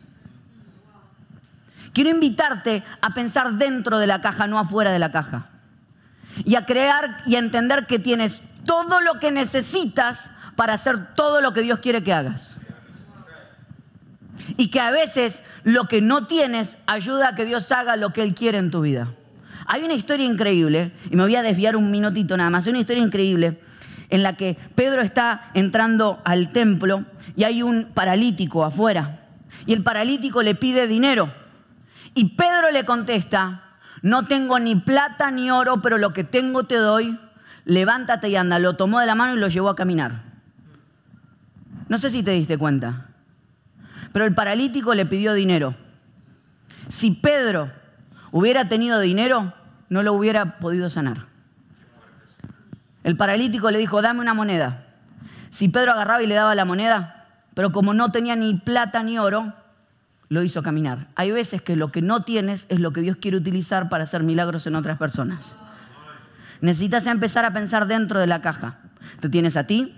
Quiero 1.93 2.09
invitarte 2.09 2.83
a 3.01 3.13
pensar 3.13 3.53
dentro 3.53 3.99
de 3.99 4.07
la 4.07 4.21
caja, 4.21 4.47
no 4.47 4.57
afuera 4.57 4.91
de 4.91 4.99
la 4.99 5.11
caja. 5.11 5.49
Y 6.45 6.55
a 6.55 6.65
crear 6.65 7.21
y 7.25 7.35
a 7.35 7.39
entender 7.39 7.85
que 7.85 7.99
tienes 7.99 8.41
todo 8.65 9.01
lo 9.01 9.19
que 9.19 9.31
necesitas 9.31 10.29
para 10.55 10.73
hacer 10.73 11.13
todo 11.15 11.41
lo 11.41 11.53
que 11.53 11.61
Dios 11.61 11.79
quiere 11.79 12.03
que 12.03 12.13
hagas. 12.13 12.57
Y 14.57 14.69
que 14.69 14.79
a 14.79 14.89
veces 14.89 15.41
lo 15.63 15.87
que 15.87 16.01
no 16.01 16.25
tienes 16.25 16.77
ayuda 16.87 17.29
a 17.29 17.35
que 17.35 17.45
Dios 17.45 17.71
haga 17.71 17.95
lo 17.95 18.11
que 18.13 18.23
Él 18.23 18.33
quiere 18.33 18.57
en 18.57 18.71
tu 18.71 18.81
vida. 18.81 19.09
Hay 19.65 19.83
una 19.83 19.93
historia 19.93 20.25
increíble, 20.25 20.91
y 21.09 21.15
me 21.15 21.23
voy 21.23 21.35
a 21.35 21.41
desviar 21.41 21.75
un 21.75 21.91
minutito 21.91 22.35
nada 22.37 22.49
más, 22.49 22.65
hay 22.65 22.71
una 22.71 22.79
historia 22.79 23.03
increíble 23.03 23.59
en 24.09 24.21
la 24.21 24.33
que 24.33 24.57
Pedro 24.75 25.01
está 25.01 25.49
entrando 25.53 26.21
al 26.23 26.51
templo 26.51 27.05
y 27.35 27.45
hay 27.45 27.63
un 27.63 27.85
paralítico 27.93 28.63
afuera. 28.63 29.21
Y 29.65 29.73
el 29.73 29.81
paralítico 29.81 30.43
le 30.43 30.55
pide 30.55 30.87
dinero. 30.87 31.33
Y 32.13 32.35
Pedro 32.35 32.69
le 32.71 32.85
contesta, 32.85 33.63
no 34.03 34.27
tengo 34.27 34.59
ni 34.59 34.75
plata 34.75 35.31
ni 35.31 35.49
oro, 35.49 35.81
pero 35.81 35.97
lo 35.97 36.13
que 36.13 36.23
tengo 36.23 36.65
te 36.65 36.75
doy, 36.75 37.17
levántate 37.65 38.29
y 38.29 38.35
anda. 38.35 38.59
Lo 38.59 38.75
tomó 38.75 38.99
de 38.99 39.07
la 39.07 39.15
mano 39.15 39.35
y 39.35 39.39
lo 39.39 39.47
llevó 39.47 39.69
a 39.69 39.75
caminar. 39.75 40.21
No 41.87 41.97
sé 41.97 42.11
si 42.11 42.21
te 42.21 42.31
diste 42.31 42.57
cuenta, 42.57 43.07
pero 44.11 44.25
el 44.25 44.35
paralítico 44.35 44.93
le 44.93 45.05
pidió 45.05 45.33
dinero. 45.33 45.75
Si 46.89 47.11
Pedro 47.11 47.71
hubiera 48.31 48.69
tenido 48.69 48.99
dinero, 48.99 49.53
no 49.93 50.01
lo 50.01 50.13
hubiera 50.13 50.57
podido 50.57 50.89
sanar. 50.89 51.27
El 53.03 53.15
paralítico 53.15 53.69
le 53.69 53.77
dijo, 53.77 54.01
dame 54.01 54.21
una 54.21 54.33
moneda. 54.33 54.87
Si 55.51 55.69
Pedro 55.69 55.91
agarraba 55.91 56.23
y 56.23 56.25
le 56.25 56.33
daba 56.33 56.55
la 56.55 56.65
moneda, 56.65 57.27
pero 57.53 57.71
como 57.71 57.93
no 57.93 58.09
tenía 58.09 58.35
ni 58.35 58.55
plata 58.55 59.03
ni 59.03 59.19
oro, 59.19 59.53
lo 60.29 60.41
hizo 60.41 60.63
caminar. 60.63 61.09
Hay 61.13 61.29
veces 61.29 61.61
que 61.61 61.75
lo 61.75 61.91
que 61.91 62.01
no 62.01 62.23
tienes 62.23 62.65
es 62.69 62.79
lo 62.79 62.91
que 62.91 63.01
Dios 63.01 63.17
quiere 63.17 63.37
utilizar 63.37 63.87
para 63.87 64.05
hacer 64.05 64.23
milagros 64.23 64.65
en 64.65 64.73
otras 64.73 64.97
personas. 64.97 65.55
Necesitas 66.59 67.05
empezar 67.05 67.45
a 67.45 67.53
pensar 67.53 67.85
dentro 67.85 68.19
de 68.19 68.25
la 68.25 68.41
caja. 68.41 68.79
Te 69.19 69.29
tienes 69.29 69.57
a 69.57 69.67
ti, 69.67 69.95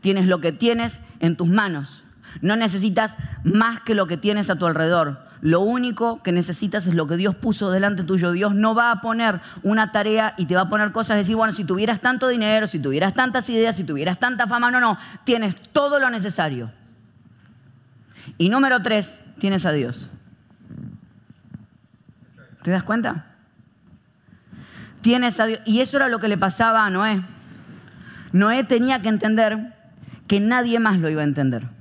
tienes 0.00 0.28
lo 0.28 0.40
que 0.40 0.52
tienes 0.52 0.98
en 1.18 1.36
tus 1.36 1.48
manos. 1.48 2.04
No 2.40 2.56
necesitas 2.56 3.16
más 3.44 3.82
que 3.82 3.94
lo 3.94 4.06
que 4.06 4.16
tienes 4.16 4.48
a 4.48 4.56
tu 4.56 4.64
alrededor. 4.64 5.29
Lo 5.42 5.60
único 5.60 6.22
que 6.22 6.32
necesitas 6.32 6.86
es 6.86 6.94
lo 6.94 7.06
que 7.06 7.16
Dios 7.16 7.34
puso 7.34 7.70
delante 7.70 8.04
tuyo. 8.04 8.32
Dios 8.32 8.54
no 8.54 8.74
va 8.74 8.90
a 8.90 9.00
poner 9.00 9.40
una 9.62 9.90
tarea 9.90 10.34
y 10.36 10.46
te 10.46 10.54
va 10.54 10.62
a 10.62 10.68
poner 10.68 10.92
cosas, 10.92 11.16
decir, 11.16 11.36
bueno, 11.36 11.52
si 11.52 11.64
tuvieras 11.64 12.00
tanto 12.00 12.28
dinero, 12.28 12.66
si 12.66 12.78
tuvieras 12.78 13.14
tantas 13.14 13.48
ideas, 13.48 13.76
si 13.76 13.84
tuvieras 13.84 14.18
tanta 14.18 14.46
fama, 14.46 14.70
no, 14.70 14.80
no, 14.80 14.98
tienes 15.24 15.56
todo 15.72 15.98
lo 15.98 16.10
necesario. 16.10 16.70
Y 18.36 18.50
número 18.50 18.82
tres, 18.82 19.18
tienes 19.38 19.64
a 19.64 19.72
Dios. 19.72 20.10
¿Te 22.62 22.70
das 22.70 22.82
cuenta? 22.82 23.24
Tienes 25.00 25.40
a 25.40 25.46
Dios. 25.46 25.60
Y 25.64 25.80
eso 25.80 25.96
era 25.96 26.08
lo 26.08 26.18
que 26.18 26.28
le 26.28 26.36
pasaba 26.36 26.84
a 26.84 26.90
Noé. 26.90 27.22
Noé 28.32 28.64
tenía 28.64 29.00
que 29.00 29.08
entender 29.08 29.74
que 30.28 30.38
nadie 30.38 30.78
más 30.78 30.98
lo 30.98 31.08
iba 31.08 31.22
a 31.22 31.24
entender 31.24 31.79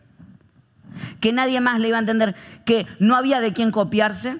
que 1.19 1.33
nadie 1.33 1.61
más 1.61 1.79
le 1.79 1.89
iba 1.89 1.97
a 1.97 2.01
entender, 2.01 2.35
que 2.65 2.87
no 2.99 3.15
había 3.15 3.39
de 3.39 3.53
quién 3.53 3.71
copiarse, 3.71 4.37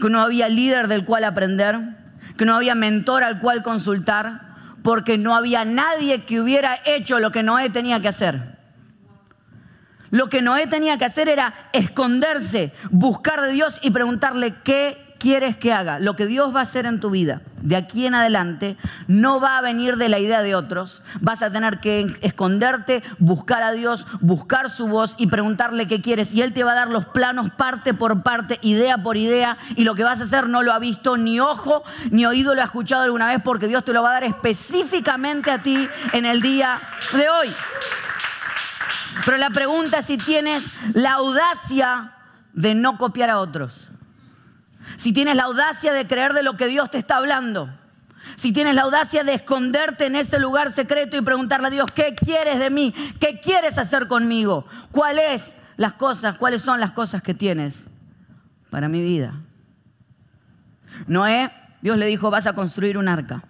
que 0.00 0.10
no 0.10 0.20
había 0.20 0.48
líder 0.48 0.88
del 0.88 1.04
cual 1.04 1.24
aprender, 1.24 1.96
que 2.36 2.44
no 2.44 2.54
había 2.54 2.74
mentor 2.74 3.24
al 3.24 3.40
cual 3.40 3.62
consultar, 3.62 4.46
porque 4.82 5.18
no 5.18 5.34
había 5.34 5.64
nadie 5.64 6.24
que 6.24 6.40
hubiera 6.40 6.78
hecho 6.84 7.18
lo 7.18 7.32
que 7.32 7.42
Noé 7.42 7.70
tenía 7.70 8.00
que 8.00 8.08
hacer. 8.08 8.56
Lo 10.10 10.28
que 10.28 10.42
Noé 10.42 10.66
tenía 10.66 10.98
que 10.98 11.04
hacer 11.04 11.28
era 11.28 11.54
esconderse, 11.72 12.72
buscar 12.90 13.40
de 13.40 13.52
Dios 13.52 13.80
y 13.82 13.90
preguntarle, 13.90 14.54
¿qué 14.62 15.05
quieres 15.26 15.56
que 15.56 15.72
haga, 15.72 15.98
lo 15.98 16.14
que 16.14 16.24
Dios 16.24 16.54
va 16.54 16.60
a 16.60 16.62
hacer 16.62 16.86
en 16.86 17.00
tu 17.00 17.10
vida 17.10 17.42
de 17.60 17.74
aquí 17.74 18.06
en 18.06 18.14
adelante, 18.14 18.76
no 19.08 19.40
va 19.40 19.58
a 19.58 19.60
venir 19.60 19.96
de 19.96 20.08
la 20.08 20.20
idea 20.20 20.40
de 20.40 20.54
otros. 20.54 21.02
Vas 21.20 21.42
a 21.42 21.50
tener 21.50 21.80
que 21.80 22.16
esconderte, 22.20 23.02
buscar 23.18 23.64
a 23.64 23.72
Dios, 23.72 24.06
buscar 24.20 24.70
su 24.70 24.86
voz 24.86 25.16
y 25.18 25.26
preguntarle 25.26 25.88
qué 25.88 26.00
quieres. 26.00 26.32
Y 26.32 26.42
Él 26.42 26.52
te 26.52 26.62
va 26.62 26.72
a 26.72 26.74
dar 26.76 26.90
los 26.90 27.06
planos 27.06 27.50
parte 27.50 27.92
por 27.92 28.22
parte, 28.22 28.60
idea 28.62 28.98
por 28.98 29.16
idea. 29.16 29.58
Y 29.74 29.82
lo 29.82 29.96
que 29.96 30.04
vas 30.04 30.20
a 30.20 30.24
hacer 30.24 30.48
no 30.48 30.62
lo 30.62 30.72
ha 30.72 30.78
visto 30.78 31.16
ni 31.16 31.40
ojo 31.40 31.82
ni 32.12 32.24
oído 32.24 32.54
lo 32.54 32.62
ha 32.62 32.66
escuchado 32.66 33.02
alguna 33.02 33.26
vez 33.26 33.40
porque 33.42 33.66
Dios 33.66 33.84
te 33.84 33.92
lo 33.92 34.04
va 34.04 34.10
a 34.10 34.20
dar 34.20 34.24
específicamente 34.24 35.50
a 35.50 35.60
ti 35.60 35.88
en 36.12 36.24
el 36.24 36.40
día 36.40 36.78
de 37.12 37.28
hoy. 37.28 37.52
Pero 39.24 39.38
la 39.38 39.50
pregunta 39.50 39.98
es 39.98 40.06
si 40.06 40.18
tienes 40.18 40.62
la 40.94 41.14
audacia 41.14 42.12
de 42.52 42.76
no 42.76 42.96
copiar 42.96 43.30
a 43.30 43.40
otros. 43.40 43.90
Si 44.96 45.12
tienes 45.12 45.36
la 45.36 45.44
audacia 45.44 45.92
de 45.92 46.06
creer 46.06 46.32
de 46.32 46.42
lo 46.42 46.56
que 46.56 46.66
Dios 46.66 46.90
te 46.90 46.98
está 46.98 47.16
hablando. 47.16 47.70
Si 48.36 48.52
tienes 48.52 48.74
la 48.74 48.82
audacia 48.82 49.22
de 49.24 49.34
esconderte 49.34 50.06
en 50.06 50.16
ese 50.16 50.40
lugar 50.40 50.72
secreto 50.72 51.16
y 51.16 51.20
preguntarle 51.20 51.68
a 51.68 51.70
Dios, 51.70 51.90
¿qué 51.92 52.14
quieres 52.14 52.58
de 52.58 52.70
mí? 52.70 52.92
¿Qué 53.20 53.40
quieres 53.40 53.78
hacer 53.78 54.08
conmigo? 54.08 54.66
¿Cuáles 54.90 55.54
las 55.76 55.92
cosas, 55.94 56.36
cuáles 56.36 56.62
son 56.62 56.80
las 56.80 56.92
cosas 56.92 57.22
que 57.22 57.34
tienes 57.34 57.84
para 58.70 58.88
mi 58.88 59.02
vida? 59.02 59.40
Noé, 61.06 61.52
Dios 61.82 61.98
le 61.98 62.06
dijo, 62.06 62.30
vas 62.30 62.46
a 62.46 62.54
construir 62.54 62.98
un 62.98 63.08
arca. 63.08 63.44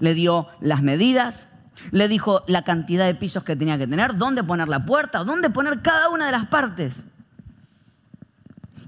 Le 0.00 0.14
dio 0.14 0.48
las 0.60 0.82
medidas, 0.82 1.46
le 1.90 2.08
dijo 2.08 2.44
la 2.48 2.64
cantidad 2.64 3.06
de 3.06 3.14
pisos 3.14 3.44
que 3.44 3.56
tenía 3.56 3.78
que 3.78 3.86
tener, 3.86 4.16
dónde 4.16 4.42
poner 4.42 4.68
la 4.68 4.84
puerta, 4.84 5.22
dónde 5.24 5.50
poner 5.50 5.80
cada 5.82 6.08
una 6.08 6.26
de 6.26 6.32
las 6.32 6.46
partes. 6.46 7.02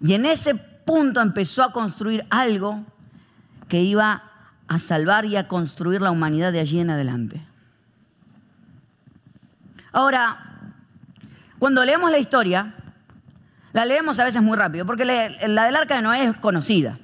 Y 0.02 0.14
en 0.14 0.26
ese 0.26 0.60
punto 0.84 1.20
empezó 1.20 1.62
a 1.62 1.72
construir 1.72 2.26
algo 2.30 2.84
que 3.68 3.82
iba 3.82 4.22
a 4.68 4.78
salvar 4.78 5.24
y 5.24 5.36
a 5.36 5.48
construir 5.48 6.00
la 6.00 6.10
humanidad 6.10 6.52
de 6.52 6.60
allí 6.60 6.80
en 6.80 6.90
adelante. 6.90 7.42
Ahora, 9.92 10.38
cuando 11.58 11.84
leemos 11.84 12.10
la 12.10 12.18
historia, 12.18 12.74
la 13.72 13.84
leemos 13.84 14.18
a 14.18 14.24
veces 14.24 14.42
muy 14.42 14.56
rápido, 14.56 14.86
porque 14.86 15.04
la 15.04 15.64
del 15.64 15.76
arca 15.76 15.96
de 15.96 16.02
Noé 16.02 16.24
es 16.24 16.36
conocida. 16.36 16.98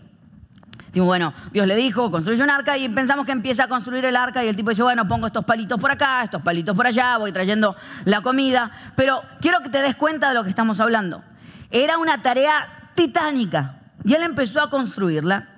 Decimos, 0.86 1.06
bueno, 1.06 1.32
Dios 1.52 1.68
le 1.68 1.76
dijo, 1.76 2.10
construye 2.10 2.42
un 2.42 2.50
arca 2.50 2.76
y 2.76 2.88
pensamos 2.88 3.24
que 3.24 3.30
empieza 3.30 3.64
a 3.64 3.68
construir 3.68 4.04
el 4.04 4.16
arca 4.16 4.44
y 4.44 4.48
el 4.48 4.56
tipo 4.56 4.70
dice, 4.70 4.82
bueno, 4.82 5.06
pongo 5.06 5.28
estos 5.28 5.44
palitos 5.44 5.78
por 5.80 5.88
acá, 5.88 6.24
estos 6.24 6.42
palitos 6.42 6.74
por 6.74 6.84
allá, 6.84 7.16
voy 7.16 7.30
trayendo 7.30 7.76
la 8.06 8.22
comida. 8.22 8.72
Pero 8.96 9.22
quiero 9.40 9.60
que 9.60 9.68
te 9.68 9.82
des 9.82 9.94
cuenta 9.94 10.30
de 10.30 10.34
lo 10.34 10.42
que 10.42 10.50
estamos 10.50 10.80
hablando. 10.80 11.22
Era 11.70 11.98
una 11.98 12.22
tarea 12.22 12.79
titánica 13.00 13.80
y 14.04 14.12
él 14.12 14.22
empezó 14.22 14.60
a 14.60 14.68
construirla 14.68 15.48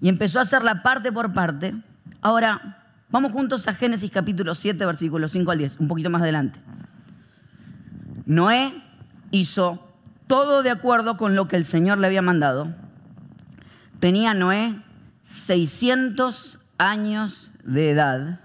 y 0.00 0.08
empezó 0.08 0.38
a 0.38 0.42
hacerla 0.42 0.82
parte 0.82 1.10
por 1.10 1.32
parte. 1.32 1.74
Ahora, 2.20 2.84
vamos 3.10 3.32
juntos 3.32 3.66
a 3.66 3.74
Génesis 3.74 4.10
capítulo 4.12 4.54
7, 4.54 4.86
versículos 4.86 5.32
5 5.32 5.50
al 5.50 5.58
10, 5.58 5.80
un 5.80 5.88
poquito 5.88 6.10
más 6.10 6.22
adelante. 6.22 6.60
Noé 8.26 8.80
hizo 9.32 9.92
todo 10.28 10.62
de 10.62 10.70
acuerdo 10.70 11.16
con 11.16 11.34
lo 11.34 11.48
que 11.48 11.56
el 11.56 11.64
Señor 11.64 11.98
le 11.98 12.06
había 12.06 12.22
mandado 12.22 12.72
Tenía 13.98 14.34
Noé 14.34 14.80
600 15.24 16.58
años 16.78 17.50
de 17.64 17.90
edad 17.90 18.40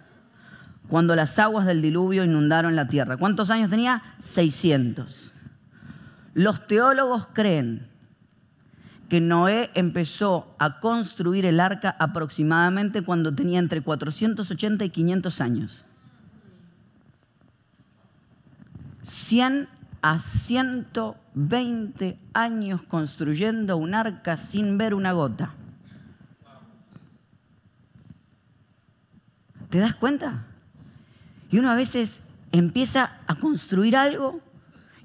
cuando 0.88 1.16
las 1.16 1.38
aguas 1.38 1.66
del 1.66 1.82
diluvio 1.82 2.24
inundaron 2.24 2.76
la 2.76 2.88
tierra. 2.88 3.18
¿Cuántos 3.18 3.52
años 3.52 3.70
tenía? 3.70 4.02
600. 4.20 5.34
Los 6.34 6.66
teólogos 6.66 7.28
creen 7.34 7.90
que 9.10 9.20
Noé 9.20 9.72
empezó 9.74 10.56
a 10.60 10.80
construir 10.80 11.48
el 11.48 11.60
arca 11.60 11.96
aproximadamente 12.00 13.02
cuando 13.02 13.34
tenía 13.34 13.58
entre 13.60 13.82
480 13.82 14.86
y 14.86 14.90
500 14.92 15.42
años. 15.42 15.84
100 19.02 19.68
a 20.02 20.20
120 20.20 22.20
años 22.34 22.82
construyendo 22.84 23.76
un 23.78 23.96
arca 23.96 24.38
sin 24.38 24.78
ver 24.78 24.94
una 24.94 25.14
gota. 25.14 25.54
¿Te 29.70 29.80
das 29.80 29.96
cuenta? 29.96 30.46
Y 31.52 31.58
uno 31.58 31.72
a 31.72 31.76
veces 31.76 32.20
empieza 32.52 33.14
a 33.28 33.36
construir 33.36 33.96
algo 33.98 34.42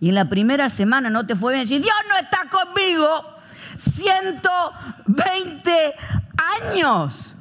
y 0.01 0.09
en 0.11 0.15
la 0.15 0.29
primera 0.29 0.69
semana 0.69 1.09
no 1.11 1.27
te 1.27 1.35
fue 1.35 1.55
bien 1.55 1.65
decir, 1.65 1.83
Dios 1.83 1.97
no 2.09 2.17
está 2.17 2.49
conmigo. 2.51 3.35
120 3.79 5.95
años 6.37 7.37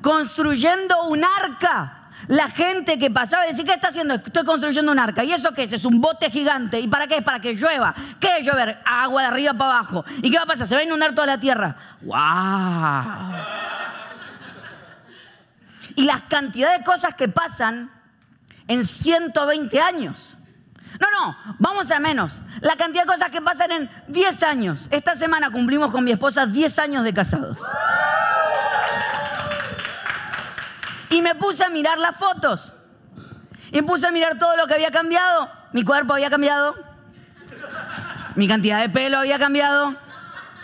construyendo 0.00 1.04
un 1.04 1.24
arca 1.24 1.96
la 2.28 2.48
gente 2.48 2.98
que 2.98 3.10
pasaba 3.10 3.44
decía, 3.44 3.64
¿qué 3.64 3.72
está 3.72 3.88
haciendo? 3.88 4.14
Estoy 4.14 4.44
construyendo 4.44 4.90
un 4.90 4.98
arca. 4.98 5.22
¿Y 5.22 5.32
eso 5.32 5.52
qué 5.52 5.62
es? 5.62 5.72
Es 5.72 5.84
un 5.84 6.00
bote 6.00 6.30
gigante. 6.30 6.80
¿Y 6.80 6.88
para 6.88 7.06
qué? 7.06 7.18
Es 7.18 7.22
para 7.22 7.40
que 7.40 7.54
llueva. 7.54 7.94
¿Qué 8.18 8.38
es 8.38 8.46
llover? 8.46 8.80
Agua 8.84 9.22
de 9.22 9.28
arriba 9.28 9.54
para 9.54 9.78
abajo. 9.78 10.04
¿Y 10.22 10.30
qué 10.30 10.36
va 10.36 10.42
a 10.42 10.46
pasar? 10.46 10.66
Se 10.66 10.74
va 10.74 10.80
a 10.80 10.84
inundar 10.84 11.14
toda 11.14 11.26
la 11.26 11.38
tierra. 11.38 11.76
¡Wow! 12.02 12.16
Y 15.94 16.04
las 16.04 16.22
cantidades 16.22 16.78
de 16.78 16.84
cosas 16.84 17.14
que 17.14 17.28
pasan 17.28 17.90
en 18.66 18.84
120 18.84 19.80
años. 19.80 20.35
No, 21.00 21.06
no, 21.10 21.56
vamos 21.58 21.90
a 21.90 22.00
menos. 22.00 22.42
La 22.60 22.76
cantidad 22.76 23.02
de 23.02 23.08
cosas 23.08 23.30
que 23.30 23.42
pasan 23.42 23.72
en 23.72 23.90
10 24.08 24.42
años. 24.42 24.88
Esta 24.90 25.16
semana 25.16 25.50
cumplimos 25.50 25.90
con 25.90 26.04
mi 26.04 26.12
esposa 26.12 26.46
10 26.46 26.78
años 26.78 27.04
de 27.04 27.12
casados. 27.12 27.58
Y 31.10 31.22
me 31.22 31.34
puse 31.34 31.64
a 31.64 31.70
mirar 31.70 31.98
las 31.98 32.16
fotos. 32.16 32.74
Y 33.70 33.76
me 33.76 33.82
puse 33.82 34.06
a 34.06 34.10
mirar 34.10 34.38
todo 34.38 34.56
lo 34.56 34.66
que 34.66 34.74
había 34.74 34.90
cambiado. 34.90 35.50
Mi 35.72 35.84
cuerpo 35.84 36.14
había 36.14 36.30
cambiado. 36.30 36.74
Mi 38.34 38.48
cantidad 38.48 38.80
de 38.80 38.88
pelo 38.88 39.18
había 39.18 39.38
cambiado. 39.38 39.94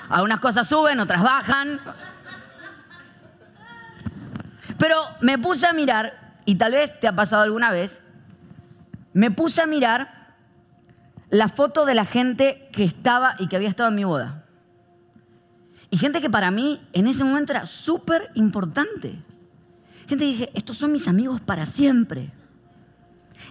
Algunas 0.09 0.41
cosas 0.41 0.67
suben, 0.69 1.01
otras 1.01 1.23
bajan. 1.23 1.81
Pero 4.79 4.97
me 5.21 5.39
puse 5.39 5.67
a 5.67 5.73
mirar, 5.73 6.35
y 6.45 6.57
tal 6.57 6.73
vez 6.73 6.99
te 6.99 7.07
ha 7.07 7.15
pasado 7.15 7.43
alguna 7.43 7.71
vez, 7.71 8.03
me 9.13 9.31
puse 9.31 9.63
a 9.63 9.67
mirar 9.67 10.22
la 11.33 11.49
foto 11.49 11.87
de 11.87 11.95
la 11.95 12.05
gente 12.05 12.69
que 12.73 12.85
estaba 12.85 13.37
y 13.39 13.49
que 13.49 13.57
había 13.57 13.71
estado 13.71 13.89
en 13.89 13.95
mi 13.95 14.05
boda. 14.05 14.45
Y 15.89 15.97
gente 15.97 16.21
que 16.21 16.29
para 16.29 16.51
mí 16.51 16.87
en 16.93 17.07
ese 17.07 17.25
momento 17.25 17.53
era 17.53 17.65
súper 17.65 18.31
importante. 18.35 19.19
Gente 20.07 20.27
dije, 20.27 20.51
estos 20.53 20.77
son 20.77 20.93
mis 20.93 21.09
amigos 21.09 21.41
para 21.41 21.65
siempre. 21.65 22.31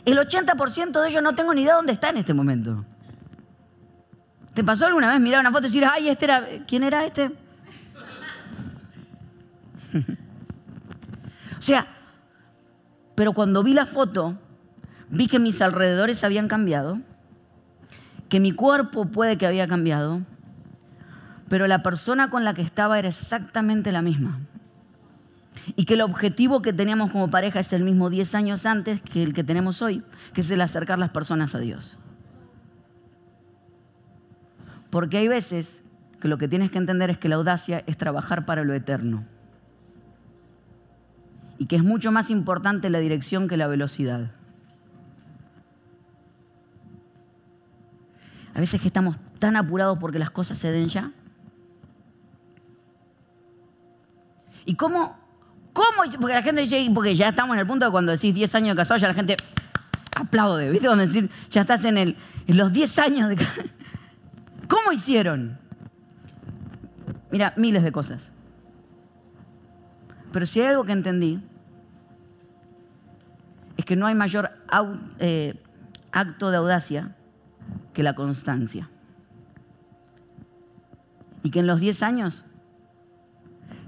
El 0.06 0.20
80% 0.20 1.02
de 1.02 1.10
ellos 1.10 1.24
no 1.24 1.34
tengo 1.34 1.56
ni 1.56 1.64
idea 1.64 1.74
dónde 1.74 1.94
está 1.94 2.10
en 2.10 2.18
este 2.18 2.36
momento. 2.36 2.86
¿Te 4.54 4.64
pasó 4.64 4.86
alguna 4.86 5.10
vez 5.12 5.20
mirar 5.20 5.40
una 5.40 5.52
foto 5.52 5.66
y 5.66 5.70
decir, 5.70 5.84
ay, 5.84 6.08
este 6.08 6.26
era, 6.26 6.46
¿quién 6.68 6.84
era 6.84 7.04
este? 7.04 7.32
o 11.58 11.62
sea, 11.62 11.88
pero 13.16 13.34
cuando 13.34 13.64
vi 13.64 13.74
la 13.74 13.88
foto, 13.88 14.38
vi 15.10 15.26
que 15.28 15.40
mis 15.40 15.64
alrededores 15.64 16.24
habían 16.24 16.48
cambiado, 16.48 17.02
que 18.32 18.40
mi 18.40 18.54
cuerpo 18.54 19.08
puede 19.08 19.38
que 19.38 19.46
había 19.46 19.68
cambiado, 19.68 20.22
pero 21.50 21.68
la 21.68 21.84
persona 21.84 22.30
con 22.30 22.46
la 22.46 22.54
que 22.54 22.62
estaba 22.62 22.98
era 22.98 23.10
exactamente 23.10 23.92
la 23.92 24.02
misma 24.02 24.40
y 25.76 25.84
que 25.84 25.96
el 25.96 26.02
objetivo 26.02 26.62
que 26.62 26.72
teníamos 26.72 27.12
como 27.12 27.30
pareja 27.30 27.60
es 27.60 27.74
el 27.74 27.84
mismo 27.84 28.10
10 28.10 28.34
años 28.36 28.66
antes 28.66 29.02
que 29.02 29.22
el 29.22 29.34
que 29.34 29.44
tenemos 29.44 29.82
hoy, 29.82 30.02
que 30.34 30.40
es 30.40 30.50
el 30.50 30.62
acercar 30.62 30.98
las 30.98 31.10
personas 31.10 31.56
a 31.56 31.60
Dios. 31.60 31.98
Porque 34.92 35.18
hay 35.18 35.28
veces 35.28 35.82
que 36.22 36.30
lo 36.30 36.38
que 36.38 36.48
tienes 36.48 36.72
que 36.72 36.78
entender 36.78 37.10
es 37.10 37.18
que 37.18 37.28
la 37.28 37.36
audacia 37.36 37.84
es 37.86 37.98
trabajar 37.98 38.46
para 38.46 38.64
lo 38.64 38.74
eterno. 38.74 39.26
Y 41.58 41.66
que 41.66 41.76
es 41.76 41.84
mucho 41.84 42.14
más 42.14 42.30
importante 42.30 42.90
la 42.90 43.00
dirección 43.00 43.50
que 43.50 43.58
la 43.58 43.68
velocidad. 43.68 44.32
A 48.54 48.60
veces 48.60 48.82
que 48.82 48.88
estamos 48.88 49.18
tan 49.40 49.56
apurados 49.56 49.98
porque 50.00 50.20
las 50.20 50.32
cosas 50.32 50.58
se 50.58 50.72
den 50.72 50.90
ya. 50.90 51.12
¿Y 54.66 54.76
cómo 54.76 55.22
¿Cómo? 55.74 56.04
Porque 56.20 56.34
la 56.34 56.42
gente 56.42 56.62
dice, 56.62 56.90
porque 56.94 57.16
ya 57.16 57.30
estamos 57.30 57.54
en 57.56 57.62
el 57.62 57.68
punto 57.68 57.86
de 57.86 57.92
cuando 57.92 58.12
decís 58.12 58.34
10 58.34 58.56
años 58.56 58.70
de 58.70 58.76
casado, 58.76 59.00
ya 59.00 59.08
la 59.08 59.14
gente 59.14 59.38
aplaude, 60.16 60.70
¿viste? 60.70 60.88
Cuando 60.88 61.08
decís, 61.08 61.30
ya 61.50 61.62
estás 61.62 61.86
en, 61.86 61.98
el, 61.98 62.18
en 62.48 62.58
los 62.58 62.74
10 62.74 63.00
años 63.00 63.30
de. 63.30 63.38
¿Cómo 64.68 64.92
hicieron? 64.92 65.58
Mira, 67.32 67.54
miles 67.56 67.84
de 67.84 67.92
cosas. 67.92 68.32
Pero 70.34 70.46
si 70.46 70.60
hay 70.62 70.68
algo 70.68 70.84
que 70.84 70.92
entendí, 70.92 71.42
es 73.78 73.86
que 73.86 73.96
no 73.96 74.08
hay 74.08 74.16
mayor 74.16 74.52
eh, 75.20 75.56
acto 76.12 76.52
de 76.52 76.58
audacia 76.58 77.16
que 77.94 78.04
la 78.04 78.16
constancia. 78.16 78.90
Y 81.44 81.52
que 81.52 81.60
en 81.60 81.68
los 81.68 81.80
10 81.80 82.04
años 82.04 82.46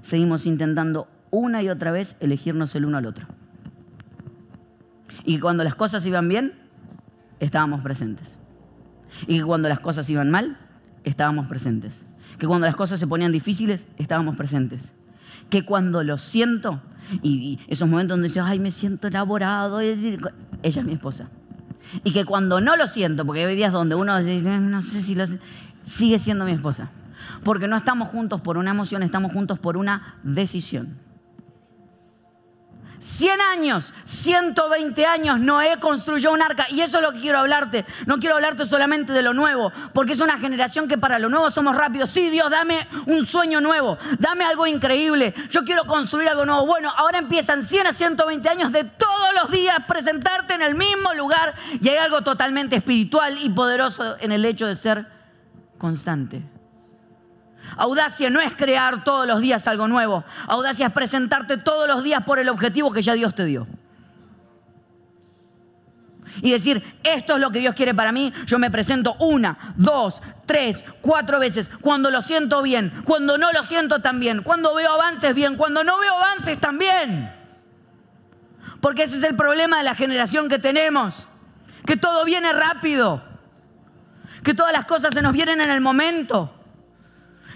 seguimos 0.01 0.45
intentando 0.45 1.07
una 1.31 1.63
y 1.63 1.69
otra 1.69 1.91
vez 1.91 2.15
elegirnos 2.19 2.75
el 2.75 2.85
uno 2.85 2.97
al 2.97 3.05
otro. 3.05 3.27
Y 5.25 5.39
cuando 5.39 5.63
las 5.63 5.75
cosas 5.75 6.05
iban 6.05 6.27
bien, 6.27 6.53
estábamos 7.39 7.81
presentes. 7.81 8.37
Y 9.27 9.37
que 9.37 9.45
cuando 9.45 9.69
las 9.69 9.79
cosas 9.79 10.09
iban 10.09 10.29
mal, 10.29 10.57
estábamos 11.03 11.47
presentes. 11.47 12.05
Que 12.37 12.47
cuando 12.47 12.65
las 12.65 12.75
cosas 12.75 12.99
se 12.99 13.07
ponían 13.07 13.31
difíciles, 13.31 13.87
estábamos 13.97 14.35
presentes. 14.35 14.91
Que 15.49 15.63
cuando 15.65 16.03
lo 16.03 16.17
siento, 16.17 16.81
y, 17.21 17.59
esos 17.67 17.87
momentos 17.87 18.15
donde 18.15 18.27
dices, 18.27 18.43
ay, 18.45 18.59
me 18.59 18.71
siento 18.71 19.07
elaborado, 19.07 19.79
ella 19.79 20.21
es 20.63 20.83
mi 20.83 20.93
esposa. 20.93 21.29
Y 22.03 22.11
que 22.11 22.25
cuando 22.25 22.61
no 22.61 22.75
lo 22.75 22.87
siento, 22.87 23.25
porque 23.25 23.45
hay 23.45 23.55
días 23.55 23.71
donde 23.71 23.95
uno 23.95 24.17
dice, 24.19 24.41
no 24.41 24.81
sé 24.81 25.01
si 25.01 25.15
lo 25.15 25.25
sigue 25.85 26.19
siendo 26.19 26.45
mi 26.45 26.53
esposa. 26.53 26.89
Porque 27.43 27.67
no 27.67 27.77
estamos 27.77 28.09
juntos 28.09 28.41
por 28.41 28.57
una 28.57 28.71
emoción, 28.71 29.03
estamos 29.03 29.31
juntos 29.31 29.59
por 29.59 29.77
una 29.77 30.15
decisión. 30.23 30.97
100 33.03 33.41
años, 33.41 33.93
120 34.05 35.05
años, 35.05 35.37
Noé 35.37 35.77
construyó 35.81 36.31
un 36.31 36.41
arca. 36.41 36.67
Y 36.69 36.79
eso 36.79 36.97
es 36.97 37.03
lo 37.03 37.11
que 37.11 37.19
quiero 37.19 37.39
hablarte. 37.39 37.85
No 38.05 38.17
quiero 38.17 38.35
hablarte 38.35 38.65
solamente 38.65 39.11
de 39.11 39.21
lo 39.21 39.33
nuevo, 39.33 39.73
porque 39.93 40.13
es 40.13 40.21
una 40.21 40.39
generación 40.39 40.87
que 40.87 40.97
para 40.97 41.19
lo 41.19 41.27
nuevo 41.27 41.51
somos 41.51 41.75
rápidos. 41.75 42.09
Sí, 42.09 42.29
Dios, 42.29 42.49
dame 42.49 42.87
un 43.05 43.25
sueño 43.25 43.59
nuevo, 43.59 43.97
dame 44.19 44.45
algo 44.45 44.65
increíble. 44.67 45.35
Yo 45.49 45.65
quiero 45.65 45.85
construir 45.85 46.29
algo 46.29 46.45
nuevo. 46.45 46.65
Bueno, 46.65 46.93
ahora 46.95 47.17
empiezan 47.17 47.65
100 47.65 47.87
a 47.87 47.93
120 47.93 48.47
años 48.47 48.71
de 48.71 48.85
todos 48.85 49.33
los 49.41 49.51
días 49.51 49.79
presentarte 49.85 50.53
en 50.53 50.61
el 50.61 50.75
mismo 50.75 51.13
lugar 51.13 51.55
y 51.81 51.89
hay 51.89 51.97
algo 51.97 52.21
totalmente 52.21 52.77
espiritual 52.77 53.37
y 53.41 53.49
poderoso 53.49 54.15
en 54.21 54.31
el 54.31 54.45
hecho 54.45 54.65
de 54.65 54.75
ser 54.75 55.07
constante. 55.77 56.41
Audacia 57.77 58.29
no 58.29 58.39
es 58.41 58.53
crear 58.55 59.03
todos 59.03 59.27
los 59.27 59.41
días 59.41 59.67
algo 59.67 59.87
nuevo. 59.87 60.23
Audacia 60.47 60.87
es 60.87 60.93
presentarte 60.93 61.57
todos 61.57 61.87
los 61.87 62.03
días 62.03 62.23
por 62.23 62.39
el 62.39 62.49
objetivo 62.49 62.91
que 62.91 63.01
ya 63.01 63.13
Dios 63.13 63.33
te 63.35 63.45
dio. 63.45 63.67
Y 66.41 66.51
decir, 66.51 66.83
esto 67.03 67.35
es 67.35 67.41
lo 67.41 67.51
que 67.51 67.59
Dios 67.59 67.75
quiere 67.75 67.93
para 67.93 68.11
mí, 68.11 68.33
yo 68.45 68.57
me 68.57 68.71
presento 68.71 69.15
una, 69.19 69.57
dos, 69.75 70.21
tres, 70.45 70.83
cuatro 71.01 71.39
veces, 71.39 71.69
cuando 71.81 72.09
lo 72.09 72.21
siento 72.21 72.61
bien, 72.63 72.91
cuando 73.05 73.37
no 73.37 73.51
lo 73.51 73.63
siento 73.63 73.99
tan 73.99 74.19
bien, 74.19 74.41
cuando 74.41 74.73
veo 74.73 74.91
avances 74.91 75.35
bien, 75.35 75.55
cuando 75.55 75.83
no 75.83 75.99
veo 75.99 76.17
avances 76.17 76.59
también. 76.59 77.31
Porque 78.81 79.03
ese 79.03 79.17
es 79.17 79.23
el 79.23 79.35
problema 79.35 79.77
de 79.77 79.83
la 79.83 79.95
generación 79.95 80.49
que 80.49 80.59
tenemos, 80.59 81.27
que 81.85 81.97
todo 81.97 82.25
viene 82.25 82.51
rápido, 82.51 83.23
que 84.43 84.53
todas 84.53 84.73
las 84.73 84.85
cosas 84.85 85.13
se 85.13 85.21
nos 85.21 85.33
vienen 85.33 85.61
en 85.61 85.69
el 85.69 85.81
momento. 85.81 86.62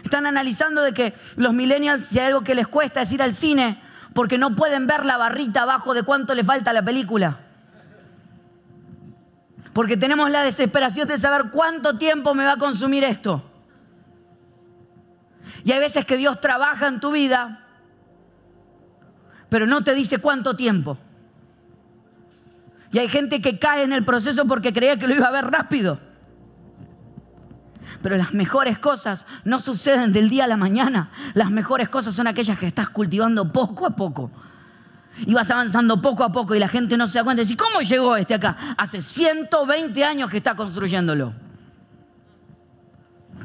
Están 0.03 0.25
analizando 0.25 0.81
de 0.81 0.93
que 0.93 1.13
los 1.35 1.53
millennials, 1.53 2.05
si 2.05 2.19
hay 2.19 2.27
algo 2.27 2.41
que 2.41 2.55
les 2.55 2.67
cuesta 2.67 3.01
es 3.01 3.11
ir 3.11 3.21
al 3.21 3.35
cine, 3.35 3.81
porque 4.13 4.37
no 4.37 4.55
pueden 4.55 4.87
ver 4.87 5.05
la 5.05 5.17
barrita 5.17 5.63
abajo 5.63 5.93
de 5.93 6.03
cuánto 6.03 6.33
le 6.33 6.43
falta 6.43 6.73
la 6.73 6.83
película. 6.83 7.39
Porque 9.73 9.95
tenemos 9.95 10.31
la 10.31 10.41
desesperación 10.41 11.07
de 11.07 11.19
saber 11.19 11.51
cuánto 11.51 11.97
tiempo 11.97 12.33
me 12.33 12.43
va 12.43 12.53
a 12.53 12.57
consumir 12.57 13.03
esto. 13.03 13.43
Y 15.63 15.71
hay 15.71 15.79
veces 15.79 16.05
que 16.05 16.17
Dios 16.17 16.39
trabaja 16.41 16.87
en 16.87 16.99
tu 16.99 17.11
vida, 17.11 17.63
pero 19.49 19.67
no 19.67 19.83
te 19.83 19.93
dice 19.93 20.17
cuánto 20.19 20.55
tiempo. 20.55 20.97
Y 22.91 22.99
hay 22.99 23.09
gente 23.09 23.41
que 23.41 23.59
cae 23.59 23.83
en 23.83 23.93
el 23.93 24.05
proceso 24.05 24.45
porque 24.45 24.73
creía 24.73 24.97
que 24.97 25.07
lo 25.07 25.13
iba 25.13 25.27
a 25.27 25.31
ver 25.31 25.45
rápido. 25.45 25.99
Pero 28.01 28.17
las 28.17 28.33
mejores 28.33 28.77
cosas 28.79 29.25
no 29.43 29.59
suceden 29.59 30.11
del 30.11 30.29
día 30.29 30.43
a 30.43 30.47
la 30.47 30.57
mañana. 30.57 31.09
Las 31.33 31.49
mejores 31.49 31.89
cosas 31.89 32.13
son 32.13 32.27
aquellas 32.27 32.57
que 32.59 32.67
estás 32.67 32.89
cultivando 32.89 33.51
poco 33.51 33.85
a 33.85 33.91
poco. 33.91 34.31
Y 35.25 35.33
vas 35.33 35.49
avanzando 35.49 35.99
poco 35.99 36.23
a 36.23 36.31
poco 36.31 36.53
y 36.53 36.59
la 36.59 36.67
gente 36.67 36.95
no 36.95 37.07
se 37.07 37.17
da 37.17 37.23
cuenta 37.23 37.41
y 37.41 37.55
¿cómo 37.55 37.81
llegó 37.81 38.15
este 38.15 38.35
acá? 38.35 38.75
Hace 38.77 39.01
120 39.01 40.03
años 40.03 40.29
que 40.29 40.37
está 40.37 40.55
construyéndolo. 40.55 41.33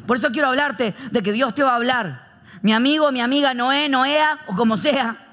Por 0.07 0.18
eso 0.18 0.31
quiero 0.31 0.48
hablarte 0.48 0.94
de 1.11 1.22
que 1.22 1.33
Dios 1.33 1.55
te 1.55 1.62
va 1.62 1.72
a 1.72 1.77
hablar. 1.77 2.42
Mi 2.61 2.72
amigo, 2.72 3.11
mi 3.11 3.20
amiga 3.20 3.55
Noé, 3.55 3.88
Noea 3.88 4.40
o 4.48 4.55
como 4.55 4.77
sea. 4.77 5.29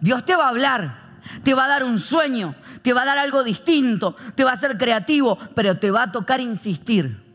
Dios 0.00 0.24
te 0.24 0.36
va 0.36 0.46
a 0.46 0.48
hablar. 0.50 1.08
Te 1.42 1.54
va 1.54 1.64
a 1.64 1.68
dar 1.68 1.82
un 1.82 1.98
sueño. 1.98 2.54
Te 2.82 2.92
va 2.92 3.02
a 3.02 3.06
dar 3.06 3.18
algo 3.18 3.42
distinto. 3.42 4.14
Te 4.36 4.44
va 4.44 4.50
a 4.50 4.54
hacer 4.54 4.78
creativo. 4.78 5.36
Pero 5.56 5.76
te 5.78 5.90
va 5.90 6.04
a 6.04 6.12
tocar 6.12 6.40
insistir 6.40 7.27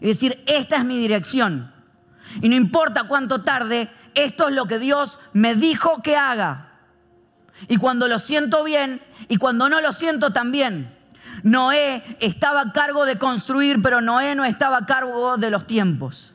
y 0.00 0.08
decir, 0.08 0.42
esta 0.46 0.76
es 0.76 0.84
mi 0.84 0.98
dirección. 0.98 1.72
Y 2.40 2.48
no 2.48 2.56
importa 2.56 3.04
cuánto 3.04 3.42
tarde, 3.42 3.90
esto 4.14 4.48
es 4.48 4.54
lo 4.54 4.66
que 4.66 4.78
Dios 4.78 5.18
me 5.32 5.54
dijo 5.54 6.02
que 6.02 6.16
haga. 6.16 6.72
Y 7.68 7.76
cuando 7.76 8.06
lo 8.06 8.18
siento 8.18 8.62
bien 8.64 9.02
y 9.28 9.36
cuando 9.36 9.68
no 9.68 9.80
lo 9.80 9.92
siento 9.92 10.32
también. 10.32 10.94
Noé 11.42 12.16
estaba 12.20 12.62
a 12.62 12.72
cargo 12.72 13.04
de 13.04 13.18
construir, 13.18 13.80
pero 13.80 14.00
Noé 14.00 14.34
no 14.34 14.44
estaba 14.44 14.78
a 14.78 14.86
cargo 14.86 15.36
de 15.36 15.50
los 15.50 15.66
tiempos. 15.66 16.34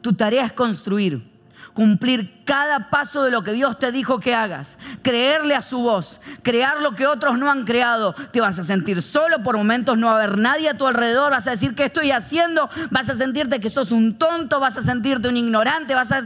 Tu 0.00 0.12
tarea 0.14 0.46
es 0.46 0.52
construir 0.52 1.29
cumplir 1.72 2.44
cada 2.44 2.90
paso 2.90 3.22
de 3.22 3.30
lo 3.30 3.42
que 3.42 3.52
Dios 3.52 3.78
te 3.78 3.92
dijo 3.92 4.20
que 4.20 4.34
hagas, 4.34 4.78
creerle 5.02 5.54
a 5.54 5.62
su 5.62 5.80
voz, 5.80 6.20
crear 6.42 6.80
lo 6.82 6.94
que 6.94 7.06
otros 7.06 7.38
no 7.38 7.50
han 7.50 7.64
creado. 7.64 8.14
Te 8.32 8.40
vas 8.40 8.58
a 8.58 8.64
sentir 8.64 9.02
solo 9.02 9.42
por 9.42 9.56
momentos, 9.56 9.96
no 9.96 10.08
va 10.08 10.14
a 10.14 10.16
haber 10.16 10.38
nadie 10.38 10.68
a 10.68 10.76
tu 10.76 10.86
alrededor, 10.86 11.30
vas 11.30 11.46
a 11.46 11.52
decir 11.52 11.74
qué 11.74 11.84
estoy 11.84 12.10
haciendo, 12.10 12.68
vas 12.90 13.08
a 13.08 13.16
sentirte 13.16 13.60
que 13.60 13.70
sos 13.70 13.92
un 13.92 14.18
tonto, 14.18 14.60
vas 14.60 14.76
a 14.76 14.82
sentirte 14.82 15.28
un 15.28 15.36
ignorante, 15.36 15.94
vas 15.94 16.12
a... 16.12 16.24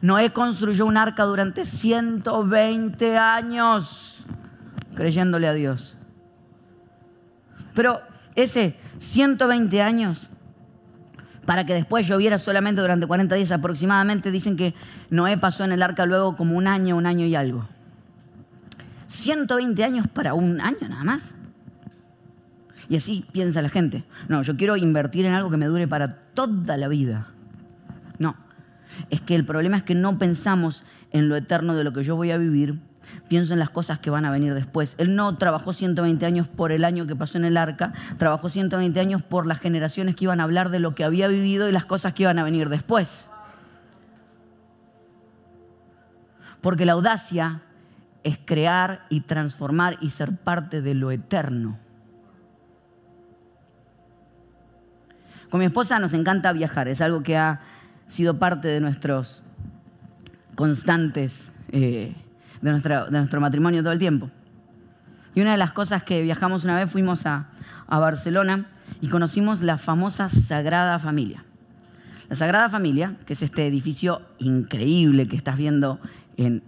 Noé 0.00 0.32
construyó 0.32 0.86
un 0.86 0.96
arca 0.96 1.24
durante 1.24 1.64
120 1.64 3.18
años 3.18 4.24
creyéndole 4.94 5.48
a 5.48 5.52
Dios. 5.52 5.96
Pero 7.74 8.00
ese 8.34 8.76
120 8.98 9.82
años 9.82 10.28
para 11.46 11.64
que 11.64 11.74
después 11.74 12.06
lloviera 12.06 12.38
solamente 12.38 12.80
durante 12.80 13.06
40 13.06 13.34
días 13.34 13.50
aproximadamente. 13.50 14.30
Dicen 14.30 14.56
que 14.56 14.74
Noé 15.10 15.36
pasó 15.38 15.64
en 15.64 15.72
el 15.72 15.82
arca 15.82 16.06
luego 16.06 16.36
como 16.36 16.56
un 16.56 16.66
año, 16.66 16.96
un 16.96 17.06
año 17.06 17.26
y 17.26 17.34
algo. 17.34 17.66
120 19.06 19.84
años 19.84 20.08
para 20.08 20.34
un 20.34 20.60
año 20.60 20.88
nada 20.88 21.04
más. 21.04 21.34
Y 22.88 22.96
así 22.96 23.24
piensa 23.32 23.62
la 23.62 23.68
gente. 23.68 24.04
No, 24.28 24.42
yo 24.42 24.56
quiero 24.56 24.76
invertir 24.76 25.24
en 25.26 25.32
algo 25.32 25.50
que 25.50 25.56
me 25.56 25.66
dure 25.66 25.88
para 25.88 26.16
toda 26.34 26.76
la 26.76 26.88
vida. 26.88 27.28
No, 28.18 28.36
es 29.10 29.20
que 29.20 29.34
el 29.34 29.44
problema 29.44 29.78
es 29.78 29.82
que 29.82 29.94
no 29.94 30.18
pensamos 30.18 30.84
en 31.10 31.28
lo 31.28 31.36
eterno 31.36 31.74
de 31.74 31.84
lo 31.84 31.92
que 31.92 32.02
yo 32.02 32.16
voy 32.16 32.30
a 32.30 32.36
vivir, 32.36 32.78
Pienso 33.28 33.52
en 33.52 33.58
las 33.58 33.70
cosas 33.70 33.98
que 33.98 34.10
van 34.10 34.24
a 34.24 34.30
venir 34.30 34.54
después. 34.54 34.94
Él 34.98 35.16
no 35.16 35.36
trabajó 35.36 35.72
120 35.72 36.24
años 36.26 36.48
por 36.48 36.72
el 36.72 36.84
año 36.84 37.06
que 37.06 37.16
pasó 37.16 37.38
en 37.38 37.44
el 37.44 37.56
arca, 37.56 37.92
trabajó 38.18 38.48
120 38.48 38.98
años 39.00 39.22
por 39.22 39.46
las 39.46 39.60
generaciones 39.60 40.16
que 40.16 40.24
iban 40.24 40.40
a 40.40 40.44
hablar 40.44 40.70
de 40.70 40.78
lo 40.78 40.94
que 40.94 41.04
había 41.04 41.28
vivido 41.28 41.68
y 41.68 41.72
las 41.72 41.84
cosas 41.84 42.14
que 42.14 42.24
iban 42.24 42.38
a 42.38 42.44
venir 42.44 42.68
después. 42.68 43.28
Porque 46.60 46.86
la 46.86 46.92
audacia 46.92 47.62
es 48.22 48.38
crear 48.44 49.04
y 49.10 49.20
transformar 49.20 49.98
y 50.00 50.10
ser 50.10 50.36
parte 50.36 50.80
de 50.80 50.94
lo 50.94 51.10
eterno. 51.10 51.78
Con 55.50 55.60
mi 55.60 55.66
esposa 55.66 55.98
nos 55.98 56.14
encanta 56.14 56.52
viajar, 56.52 56.88
es 56.88 57.00
algo 57.00 57.22
que 57.22 57.36
ha 57.36 57.60
sido 58.08 58.38
parte 58.38 58.68
de 58.68 58.80
nuestros 58.80 59.44
constantes 60.56 61.52
eh, 61.70 62.14
de, 62.64 63.10
nuestro 63.10 63.40
matrimonio 63.40 63.82
todo 63.82 63.92
el 63.92 63.98
tiempo. 63.98 64.30
Y 65.34 65.40
una 65.42 65.52
de 65.52 65.58
las 65.58 65.72
cosas 65.72 66.02
que 66.02 66.22
viajamos 66.22 66.64
una 66.64 66.78
vez 66.78 66.90
fuimos 66.90 67.26
a, 67.26 67.50
Barcelona 67.86 68.66
y 69.00 69.08
conocimos 69.08 69.60
la 69.60 69.78
famosa 69.78 70.28
Sagrada 70.28 70.98
Familia. 70.98 71.44
La 72.28 72.34
Sagrada 72.34 72.68
Familia, 72.68 73.14
que 73.24 73.34
es 73.34 73.42
este 73.42 73.68
edificio 73.68 74.22
increíble 74.38 75.28
que 75.28 75.36
estás 75.36 75.56
viendo 75.56 76.00
en 76.36 76.64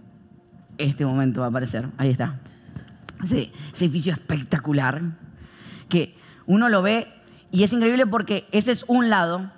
este 0.77 1.05
momento 1.05 1.41
va 1.41 1.47
a 1.47 1.49
aparecer, 1.49 1.89
ahí 1.97 2.11
está. 2.11 2.39
Ese, 3.25 3.51
edificio 3.77 4.13
espectacular, 4.13 5.01
que 5.89 6.15
uno 6.45 6.69
lo 6.69 6.81
ve 6.81 7.07
y 7.51 7.63
es 7.63 7.73
increíble 7.73 8.05
porque 8.05 8.47
ese 8.53 8.71
es 8.71 8.85
un 8.87 9.09
lado 9.09 9.51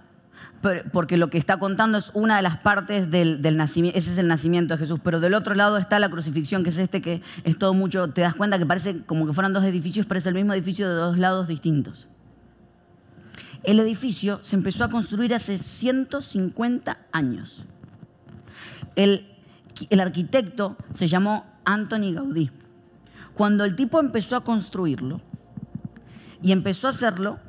porque 0.91 1.17
lo 1.17 1.30
que 1.30 1.38
está 1.38 1.58
contando 1.58 1.98
es 1.98 2.12
una 2.13 2.38
de 2.38 2.41
las 2.41 2.58
partes 2.58 3.10
del, 3.10 3.41
nacimiento, 3.56 3.98
ese 3.98 4.12
es 4.12 4.17
el 4.17 4.28
nacimiento 4.28 4.74
de 4.74 4.80
Jesús, 4.80 5.00
pero 5.04 5.19
del 5.19 5.34
otro 5.34 5.56
lado 5.56 5.78
está 5.78 6.00
la 6.00 6.10
crucifixión, 6.10 6.63
que 6.63 6.69
es 6.69 6.78
este 6.78 7.02
que 7.02 7.22
es 7.43 7.58
todo 7.58 7.74
mucho, 7.74 8.10
te 8.10 8.22
das 8.22 8.36
cuenta 8.36 8.60
que 8.60 8.65
parece 8.65 9.04
como 9.04 9.26
que 9.26 9.34
fueran 9.34 9.54
dos 9.54 9.63
edificios, 9.63 10.06
pero 10.06 10.17
es 10.17 10.26
el 10.26 10.34
mismo 10.34 10.54
edificio 10.54 10.89
de 10.89 10.95
dos 10.95 11.17
lados 11.17 11.48
distintos. 11.48 12.08
El 13.63 13.80
edificio 13.80 14.39
se 14.41 14.56
empezó 14.56 14.84
a 14.84 14.89
construir 14.89 15.34
hace 15.34 15.58
150 15.58 16.98
años. 17.12 17.65
El, 18.95 19.28
el 19.89 20.00
arquitecto 20.00 20.78
se 20.93 21.08
llamó 21.08 21.45
Anthony 21.65 22.13
Gaudí. 22.13 22.52
Cuando 23.34 23.65
el 23.65 23.76
tipo 23.76 24.00
empezó 24.00 24.36
a 24.36 24.43
construirlo 24.43 25.22
y 26.41 26.52
empezó 26.52 26.88
a 26.88 26.91
hacerlo, 26.91 27.39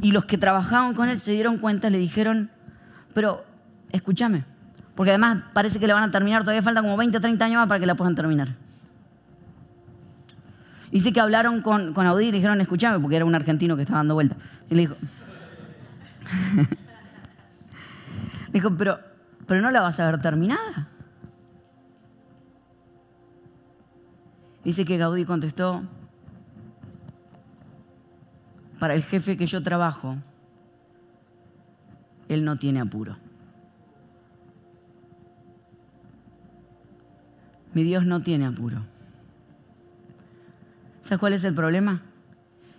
y 0.00 0.12
los 0.12 0.24
que 0.24 0.38
trabajaban 0.38 0.94
con 0.94 1.08
él 1.08 1.18
se 1.18 1.32
dieron 1.32 1.58
cuenta, 1.58 1.90
le 1.90 1.98
dijeron, 1.98 2.50
pero 3.14 3.44
escúchame, 3.90 4.44
porque 4.94 5.10
además 5.10 5.44
parece 5.52 5.78
que 5.78 5.86
le 5.86 5.92
van 5.92 6.04
a 6.04 6.10
terminar, 6.10 6.42
todavía 6.42 6.62
faltan 6.62 6.84
como 6.84 6.96
20, 6.96 7.20
30 7.20 7.44
años 7.44 7.56
más 7.56 7.68
para 7.68 7.80
que 7.80 7.86
la 7.86 7.94
puedan 7.94 8.14
terminar. 8.14 8.48
Dice 10.90 11.12
que 11.12 11.20
hablaron 11.20 11.62
con, 11.62 11.92
con 11.92 12.06
Audi 12.06 12.26
y 12.26 12.30
le 12.32 12.38
dijeron, 12.38 12.60
escúchame, 12.60 12.98
porque 12.98 13.16
era 13.16 13.24
un 13.24 13.34
argentino 13.34 13.76
que 13.76 13.82
estaba 13.82 13.98
dando 13.98 14.14
vuelta. 14.14 14.36
Y 14.68 14.74
le 14.74 14.80
dijo, 14.80 14.96
dijo, 18.52 18.76
pero, 18.76 18.98
pero 19.46 19.60
no 19.60 19.70
la 19.70 19.82
vas 19.82 20.00
a 20.00 20.10
ver 20.10 20.20
terminada. 20.20 20.88
Dice 24.64 24.84
que 24.84 24.98
Gaudí 24.98 25.24
contestó, 25.24 25.84
para 28.80 28.94
el 28.94 29.04
jefe 29.04 29.36
que 29.36 29.46
yo 29.46 29.62
trabajo, 29.62 30.16
él 32.28 32.44
no 32.44 32.56
tiene 32.56 32.80
apuro. 32.80 33.16
Mi 37.74 37.84
Dios 37.84 38.06
no 38.06 38.20
tiene 38.20 38.46
apuro. 38.46 38.78
¿Sabes 41.02 41.20
cuál 41.20 41.34
es 41.34 41.44
el 41.44 41.54
problema? 41.54 42.02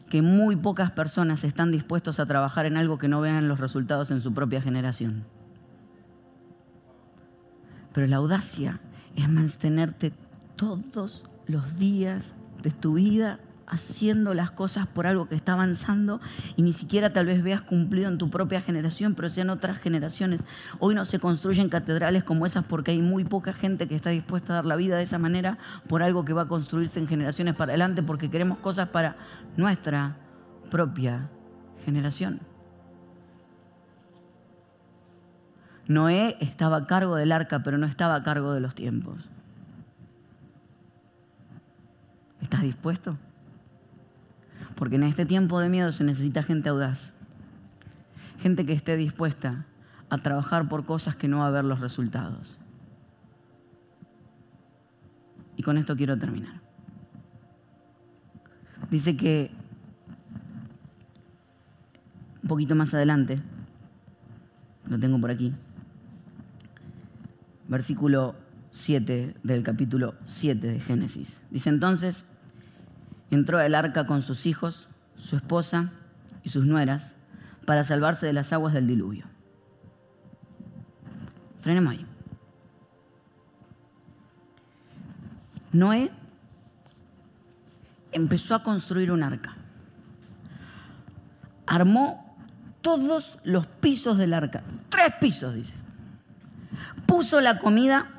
Que 0.09 0.21
muy 0.21 0.55
pocas 0.55 0.91
personas 0.91 1.43
están 1.43 1.71
dispuestos 1.71 2.19
a 2.19 2.25
trabajar 2.25 2.65
en 2.65 2.77
algo 2.77 2.97
que 2.97 3.07
no 3.07 3.21
vean 3.21 3.47
los 3.47 3.59
resultados 3.59 4.09
en 4.11 4.21
su 4.21 4.33
propia 4.33 4.61
generación. 4.61 5.23
Pero 7.93 8.07
la 8.07 8.17
audacia 8.17 8.79
es 9.15 9.29
mantenerte 9.29 10.13
todos 10.55 11.25
los 11.45 11.77
días 11.77 12.33
de 12.63 12.71
tu 12.71 12.95
vida 12.95 13.39
haciendo 13.71 14.33
las 14.33 14.51
cosas 14.51 14.85
por 14.85 15.07
algo 15.07 15.27
que 15.27 15.35
está 15.35 15.53
avanzando 15.53 16.19
y 16.57 16.61
ni 16.61 16.73
siquiera 16.73 17.13
tal 17.13 17.25
vez 17.25 17.41
veas 17.41 17.61
cumplido 17.61 18.09
en 18.09 18.17
tu 18.17 18.29
propia 18.29 18.61
generación, 18.61 19.15
pero 19.15 19.29
sean 19.29 19.49
otras 19.49 19.79
generaciones. 19.79 20.45
Hoy 20.79 20.93
no 20.93 21.05
se 21.05 21.19
construyen 21.19 21.69
catedrales 21.69 22.25
como 22.25 22.45
esas 22.45 22.65
porque 22.65 22.91
hay 22.91 23.01
muy 23.01 23.23
poca 23.23 23.53
gente 23.53 23.87
que 23.87 23.95
está 23.95 24.09
dispuesta 24.09 24.53
a 24.53 24.55
dar 24.57 24.65
la 24.65 24.75
vida 24.75 24.97
de 24.97 25.03
esa 25.03 25.17
manera 25.17 25.57
por 25.87 26.03
algo 26.03 26.25
que 26.25 26.33
va 26.33 26.43
a 26.43 26.47
construirse 26.47 26.99
en 26.99 27.07
generaciones 27.07 27.55
para 27.55 27.71
adelante 27.71 28.03
porque 28.03 28.29
queremos 28.29 28.57
cosas 28.57 28.89
para 28.89 29.15
nuestra 29.55 30.17
propia 30.69 31.29
generación. 31.85 32.41
Noé 35.87 36.35
estaba 36.41 36.77
a 36.77 36.87
cargo 36.87 37.15
del 37.15 37.31
arca, 37.31 37.63
pero 37.63 37.77
no 37.77 37.85
estaba 37.85 38.15
a 38.15 38.23
cargo 38.23 38.53
de 38.53 38.59
los 38.59 38.75
tiempos. 38.75 39.29
¿Estás 42.41 42.61
dispuesto? 42.63 43.17
Porque 44.81 44.95
en 44.95 45.03
este 45.03 45.27
tiempo 45.27 45.59
de 45.59 45.69
miedo 45.69 45.91
se 45.91 46.03
necesita 46.03 46.41
gente 46.41 46.69
audaz. 46.69 47.13
Gente 48.39 48.65
que 48.65 48.73
esté 48.73 48.97
dispuesta 48.97 49.67
a 50.09 50.17
trabajar 50.17 50.69
por 50.69 50.85
cosas 50.85 51.15
que 51.15 51.27
no 51.27 51.37
va 51.37 51.45
a 51.45 51.51
ver 51.51 51.65
los 51.65 51.81
resultados. 51.81 52.57
Y 55.55 55.61
con 55.61 55.77
esto 55.77 55.95
quiero 55.95 56.17
terminar. 56.17 56.61
Dice 58.89 59.15
que 59.15 59.51
un 62.41 62.49
poquito 62.49 62.73
más 62.73 62.91
adelante, 62.95 63.39
lo 64.87 64.97
tengo 64.97 65.21
por 65.21 65.29
aquí, 65.29 65.53
versículo 67.67 68.33
7 68.71 69.35
del 69.43 69.61
capítulo 69.61 70.15
7 70.25 70.65
de 70.65 70.79
Génesis. 70.79 71.39
Dice 71.51 71.69
entonces, 71.69 72.25
entró 73.31 73.57
al 73.57 73.73
arca 73.73 74.05
con 74.05 74.21
sus 74.21 74.45
hijos, 74.45 74.89
su 75.15 75.35
esposa 75.35 75.91
y 76.43 76.49
sus 76.49 76.65
nueras 76.65 77.13
para 77.65 77.83
salvarse 77.83 78.25
de 78.25 78.33
las 78.33 78.53
aguas 78.53 78.73
del 78.73 78.87
diluvio. 78.87 79.25
Frenemos 81.61 81.93
ahí. 81.93 82.05
Noé 85.71 86.11
empezó 88.11 88.55
a 88.55 88.63
construir 88.63 89.11
un 89.11 89.23
arca. 89.23 89.55
Armó 91.65 92.35
todos 92.81 93.37
los 93.43 93.65
pisos 93.67 94.17
del 94.17 94.33
arca. 94.33 94.63
Tres 94.89 95.13
pisos, 95.21 95.53
dice. 95.53 95.75
Puso 97.05 97.39
la 97.39 97.59
comida, 97.59 98.09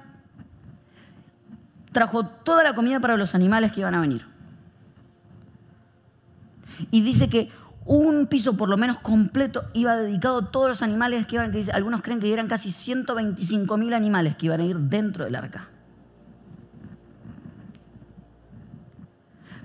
trajo 1.93 2.25
toda 2.25 2.63
la 2.63 2.75
comida 2.75 3.01
para 3.01 3.17
los 3.17 3.35
animales 3.35 3.73
que 3.73 3.81
iban 3.81 3.95
a 3.95 4.01
venir. 4.01 4.32
Y 6.91 7.03
dice 7.03 7.29
que 7.29 7.51
un 7.85 8.27
piso 8.27 8.57
por 8.57 8.69
lo 8.69 8.77
menos 8.77 8.99
completo 8.99 9.65
iba 9.73 9.97
dedicado 9.97 10.39
a 10.39 10.51
todos 10.51 10.69
los 10.69 10.83
animales 10.83 11.27
que 11.27 11.37
iban, 11.37 11.53
algunos 11.73 12.03
creen 12.03 12.21
que 12.21 12.33
eran 12.33 12.49
casi 12.49 12.71
125 12.71 13.77
mil 13.77 13.95
animales 13.95 14.37
que 14.37 14.47
iban 14.47 14.61
a 14.61 14.65
ir 14.65 14.77
dentro 14.79 15.25
del 15.25 15.35
arca. 15.35 15.69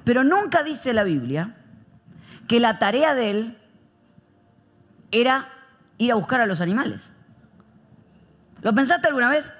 Pero 0.04 0.24
nunca 0.24 0.64
dice 0.64 0.94
la 0.94 1.04
Biblia 1.04 1.58
que 2.48 2.60
la 2.60 2.80
tarea 2.80 3.14
de 3.14 3.30
él 3.30 3.58
era 5.12 5.50
ir 5.98 6.12
a 6.12 6.16
buscar 6.16 6.42
a 6.42 6.46
los 6.46 6.62
animales. 6.62 7.12
¿Lo 8.62 8.74
pensaste 8.74 9.08
alguna 9.08 9.30
vez? 9.30 9.52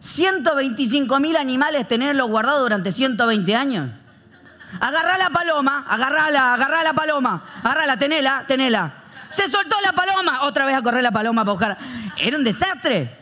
125 0.00 1.20
mil 1.20 1.36
animales 1.36 1.86
tenerlos 1.86 2.28
guardados 2.28 2.62
durante 2.62 2.90
120 2.90 3.54
años. 3.54 3.90
Agarrá 4.80 5.18
la 5.18 5.30
paloma, 5.30 5.84
agarrala, 5.88 6.54
agarrá 6.54 6.82
la 6.82 6.92
paloma, 6.92 7.44
agarrala, 7.62 7.98
tenela, 7.98 8.44
tenela. 8.46 9.04
Se 9.30 9.48
soltó 9.48 9.76
la 9.82 9.92
paloma, 9.92 10.42
otra 10.42 10.66
vez 10.66 10.76
a 10.76 10.82
correr 10.82 11.02
la 11.02 11.10
paloma 11.10 11.44
para 11.44 11.52
buscar. 11.52 11.78
Era 12.16 12.36
un 12.36 12.44
desastre. 12.44 13.16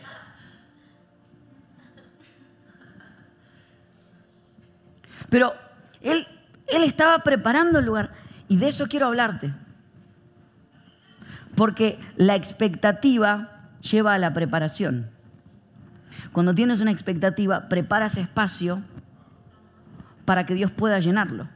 Pero 5.29 5.55
él, 6.01 6.27
él 6.67 6.83
estaba 6.83 7.19
preparando 7.19 7.79
el 7.79 7.85
lugar 7.85 8.11
y 8.47 8.57
de 8.57 8.67
eso 8.67 8.87
quiero 8.87 9.07
hablarte. 9.07 9.53
Porque 11.55 11.99
la 12.15 12.35
expectativa 12.35 13.49
lleva 13.81 14.13
a 14.13 14.17
la 14.17 14.33
preparación. 14.33 15.09
Cuando 16.31 16.53
tienes 16.53 16.81
una 16.81 16.91
expectativa, 16.91 17.69
preparas 17.69 18.17
espacio 18.17 18.81
para 20.25 20.45
que 20.45 20.55
Dios 20.55 20.71
pueda 20.71 20.99
llenarlo. 20.99 21.47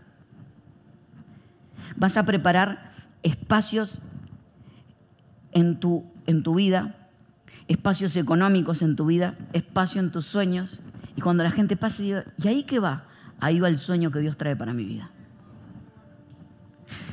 Vas 1.96 2.16
a 2.18 2.26
preparar 2.26 2.92
espacios 3.24 4.02
en 5.52 5.80
tu, 5.80 6.06
en 6.28 6.44
tu 6.44 6.56
vida, 6.56 6.96
espacios 7.68 8.16
económicos 8.16 8.82
en 8.82 8.96
tu 8.96 9.06
vida, 9.06 9.36
espacio 9.54 10.00
en 10.00 10.12
tus 10.12 10.26
sueños. 10.26 10.82
Y 11.16 11.22
cuando 11.22 11.44
la 11.44 11.52
gente 11.52 11.76
pase 11.76 12.04
y 12.04 12.06
diga, 12.06 12.26
¿y 12.38 12.48
ahí 12.48 12.64
qué 12.64 12.80
va? 12.80 13.06
Ahí 13.40 13.60
va 13.60 13.68
el 13.68 13.80
sueño 13.80 14.12
que 14.12 14.20
Dios 14.20 14.38
trae 14.38 14.56
para 14.56 14.74
mi 14.74 14.86
vida. 14.86 15.12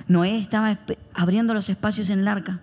Noé 0.08 0.38
estaba 0.38 0.78
abriendo 1.14 1.52
los 1.52 1.68
espacios 1.68 2.10
en 2.10 2.20
el 2.20 2.28
arca, 2.28 2.60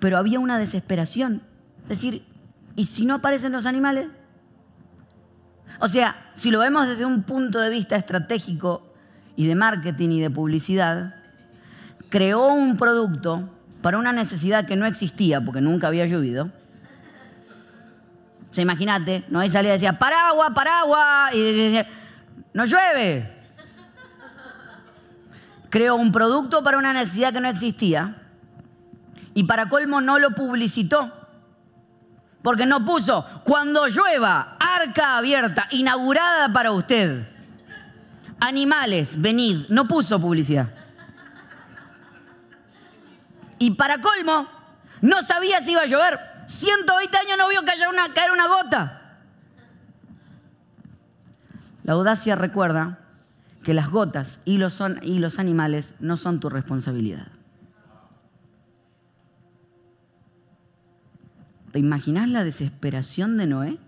pero 0.00 0.18
había 0.18 0.40
una 0.40 0.58
desesperación. 0.58 1.42
Es 1.84 1.90
decir, 1.90 2.24
¿y 2.74 2.86
si 2.86 3.06
no 3.06 3.14
aparecen 3.14 3.52
los 3.52 3.66
animales? 3.66 4.08
O 5.78 5.88
sea, 5.88 6.30
si 6.34 6.50
lo 6.50 6.60
vemos 6.60 6.88
desde 6.88 7.04
un 7.04 7.22
punto 7.22 7.60
de 7.60 7.70
vista 7.70 7.96
estratégico 7.96 8.94
y 9.36 9.46
de 9.46 9.54
marketing 9.54 10.10
y 10.10 10.20
de 10.20 10.30
publicidad, 10.30 11.14
creó 12.08 12.48
un 12.48 12.76
producto 12.76 13.50
para 13.82 13.98
una 13.98 14.12
necesidad 14.12 14.66
que 14.66 14.76
no 14.76 14.86
existía 14.86 15.40
porque 15.40 15.60
nunca 15.60 15.88
había 15.88 16.06
llovido. 16.06 16.50
O 18.50 18.54
sea, 18.54 18.62
imagínate, 18.62 19.24
no 19.28 19.46
salía 19.48 19.72
y 19.72 19.74
decía, 19.74 19.98
paraguas, 19.98 20.50
paraguas, 20.54 21.34
y 21.34 21.42
decía, 21.42 21.86
no 22.54 22.64
llueve. 22.64 23.34
Creó 25.68 25.96
un 25.96 26.10
producto 26.10 26.64
para 26.64 26.78
una 26.78 26.92
necesidad 26.94 27.34
que 27.34 27.40
no 27.40 27.48
existía 27.48 28.22
y 29.34 29.44
para 29.44 29.68
colmo 29.68 30.00
no 30.00 30.18
lo 30.18 30.30
publicitó 30.30 31.12
porque 32.46 32.64
no 32.64 32.84
puso, 32.84 33.26
cuando 33.42 33.88
llueva, 33.88 34.55
arca 34.76 35.16
abierta, 35.16 35.66
inaugurada 35.70 36.52
para 36.52 36.72
usted. 36.72 37.26
Animales, 38.40 39.20
venid. 39.20 39.66
No 39.68 39.88
puso 39.88 40.20
publicidad. 40.20 40.70
Y 43.58 43.72
para 43.72 44.00
colmo, 44.00 44.48
no 45.00 45.22
sabía 45.22 45.62
si 45.62 45.72
iba 45.72 45.82
a 45.82 45.86
llover. 45.86 46.18
120 46.46 47.16
años 47.16 47.38
no 47.38 47.48
vio 47.48 47.64
caer 47.64 47.88
una, 47.88 48.46
gota. 48.46 49.20
La 51.82 51.94
audacia 51.94 52.34
recuerda 52.34 52.98
que 53.62 53.74
las 53.74 53.90
gotas 53.90 54.38
y 54.44 54.58
los, 54.58 54.80
y 55.02 55.18
los 55.18 55.38
animales 55.38 55.94
no 55.98 56.16
son 56.16 56.40
tu 56.40 56.48
responsabilidad. 56.48 57.28
¿Te 61.72 61.78
imaginas 61.78 62.28
la 62.28 62.44
desesperación 62.44 63.36
de 63.36 63.46
Noé? 63.46 63.78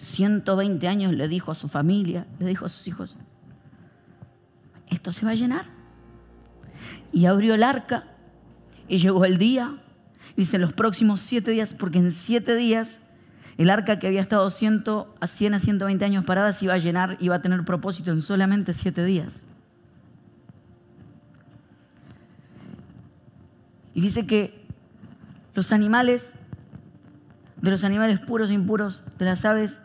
120 0.00 0.88
años 0.88 1.12
le 1.12 1.28
dijo 1.28 1.52
a 1.52 1.54
su 1.54 1.68
familia, 1.68 2.26
le 2.38 2.46
dijo 2.46 2.66
a 2.66 2.68
sus 2.68 2.88
hijos, 2.88 3.16
esto 4.88 5.12
se 5.12 5.24
va 5.24 5.32
a 5.32 5.34
llenar. 5.34 5.66
Y 7.12 7.26
abrió 7.26 7.54
el 7.54 7.62
arca 7.62 8.04
y 8.88 8.98
llegó 8.98 9.24
el 9.24 9.38
día 9.38 9.80
Dice 10.40 10.56
los 10.56 10.72
próximos 10.72 11.20
siete 11.20 11.50
días, 11.50 11.74
porque 11.74 11.98
en 11.98 12.12
siete 12.12 12.56
días 12.56 13.00
el 13.58 13.68
arca 13.68 13.98
que 13.98 14.06
había 14.06 14.22
estado 14.22 14.50
100 14.50 14.84
a 15.20 15.26
100 15.26 15.54
a 15.54 15.60
120 15.60 16.02
años 16.02 16.24
parada 16.24 16.54
se 16.54 16.64
iba 16.64 16.72
a 16.72 16.78
llenar, 16.78 17.18
iba 17.20 17.34
a 17.34 17.42
tener 17.42 17.62
propósito 17.64 18.10
en 18.10 18.22
solamente 18.22 18.72
siete 18.72 19.04
días. 19.04 19.42
Y 23.92 24.00
dice 24.00 24.26
que 24.26 24.64
los 25.54 25.74
animales, 25.74 26.32
de 27.60 27.70
los 27.70 27.84
animales 27.84 28.18
puros 28.20 28.48
e 28.48 28.54
impuros, 28.54 29.04
de 29.18 29.26
las 29.26 29.44
aves, 29.44 29.82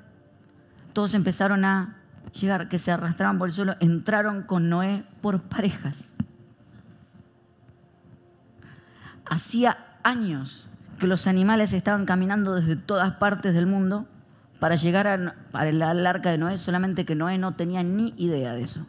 todos 0.96 1.14
empezaron 1.14 1.66
a 1.66 1.98
llegar, 2.40 2.70
que 2.70 2.80
se 2.80 2.90
arrastraban 2.90 3.38
por 3.38 3.50
el 3.50 3.54
suelo, 3.54 3.76
entraron 3.82 4.44
con 4.44 4.70
Noé 4.70 5.04
por 5.22 5.42
parejas. 5.42 6.12
Hacía 9.26 9.78
años 10.04 10.70
que 10.98 11.08
los 11.08 11.28
animales 11.28 11.74
estaban 11.74 12.06
caminando 12.06 12.56
desde 12.56 12.78
todas 12.78 13.16
partes 13.18 13.54
del 13.54 13.68
mundo 13.68 14.08
para 14.60 14.76
llegar 14.78 15.06
al 15.06 16.08
arca 16.08 16.32
de 16.32 16.38
Noé, 16.38 16.58
solamente 16.58 17.06
que 17.06 17.14
Noé 17.14 17.38
no 17.38 17.56
tenía 17.56 17.84
ni 17.84 18.14
idea 18.18 18.54
de 18.54 18.64
eso. 18.64 18.86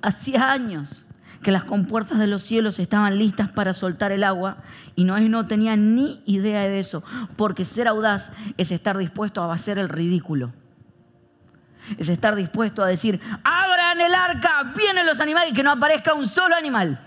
Hacía 0.00 0.50
años 0.50 1.05
que 1.42 1.52
las 1.52 1.64
compuertas 1.64 2.18
de 2.18 2.26
los 2.26 2.42
cielos 2.42 2.78
estaban 2.78 3.18
listas 3.18 3.50
para 3.50 3.72
soltar 3.72 4.12
el 4.12 4.24
agua 4.24 4.58
y 4.94 5.04
Noé 5.04 5.28
no 5.28 5.46
tenía 5.46 5.76
ni 5.76 6.22
idea 6.26 6.62
de 6.62 6.78
eso, 6.78 7.02
porque 7.36 7.64
ser 7.64 7.88
audaz 7.88 8.30
es 8.56 8.70
estar 8.70 8.96
dispuesto 8.98 9.42
a 9.42 9.52
hacer 9.52 9.78
el 9.78 9.88
ridículo. 9.88 10.52
Es 11.98 12.08
estar 12.08 12.34
dispuesto 12.34 12.82
a 12.82 12.86
decir, 12.88 13.20
abran 13.44 14.00
el 14.00 14.14
arca, 14.14 14.72
vienen 14.76 15.06
los 15.06 15.20
animales 15.20 15.52
y 15.52 15.54
que 15.54 15.62
no 15.62 15.70
aparezca 15.70 16.14
un 16.14 16.26
solo 16.26 16.56
animal. 16.56 16.98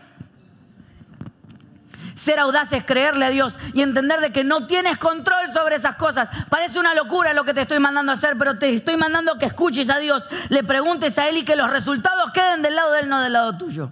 Ser 2.16 2.38
audaz 2.40 2.72
es 2.74 2.84
creerle 2.84 3.26
a 3.26 3.30
Dios 3.30 3.58
y 3.74 3.82
entender 3.82 4.20
de 4.20 4.32
que 4.32 4.44
no 4.44 4.68
tienes 4.68 4.98
control 4.98 5.50
sobre 5.54 5.78
esas 5.78 5.96
cosas. 5.96 6.28
Parece 6.50 6.78
una 6.78 6.94
locura 6.94 7.34
lo 7.34 7.46
que 7.46 7.54
te 7.54 7.62
estoy 7.62 7.80
mandando 7.80 8.12
a 8.12 8.16
hacer, 8.16 8.38
pero 8.38 8.58
te 8.58 8.70
estoy 8.74 8.98
mandando 8.98 9.38
que 9.38 9.46
escuches 9.46 9.90
a 9.90 10.00
Dios, 10.00 10.30
le 10.50 10.64
preguntes 10.66 11.18
a 11.18 11.30
Él 11.30 11.38
y 11.38 11.46
que 11.46 11.56
los 11.56 11.72
resultados 11.72 12.32
queden 12.32 12.62
del 12.62 12.76
lado 12.76 12.92
de 12.92 13.02
Él, 13.02 13.10
no 13.10 13.22
del 13.22 13.34
lado 13.34 13.58
tuyo. 13.58 13.92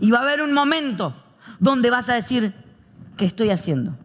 Y 0.00 0.10
va 0.10 0.18
a 0.18 0.22
haber 0.22 0.42
un 0.42 0.52
momento 0.52 1.14
donde 1.58 1.90
vas 1.90 2.08
a 2.08 2.14
decir, 2.14 2.54
¿qué 3.16 3.24
estoy 3.24 3.50
haciendo? 3.50 3.96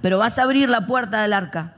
Pero 0.00 0.18
vas 0.18 0.38
a 0.38 0.42
abrir 0.42 0.68
la 0.68 0.86
puerta 0.86 1.22
del 1.22 1.32
arca 1.32 1.74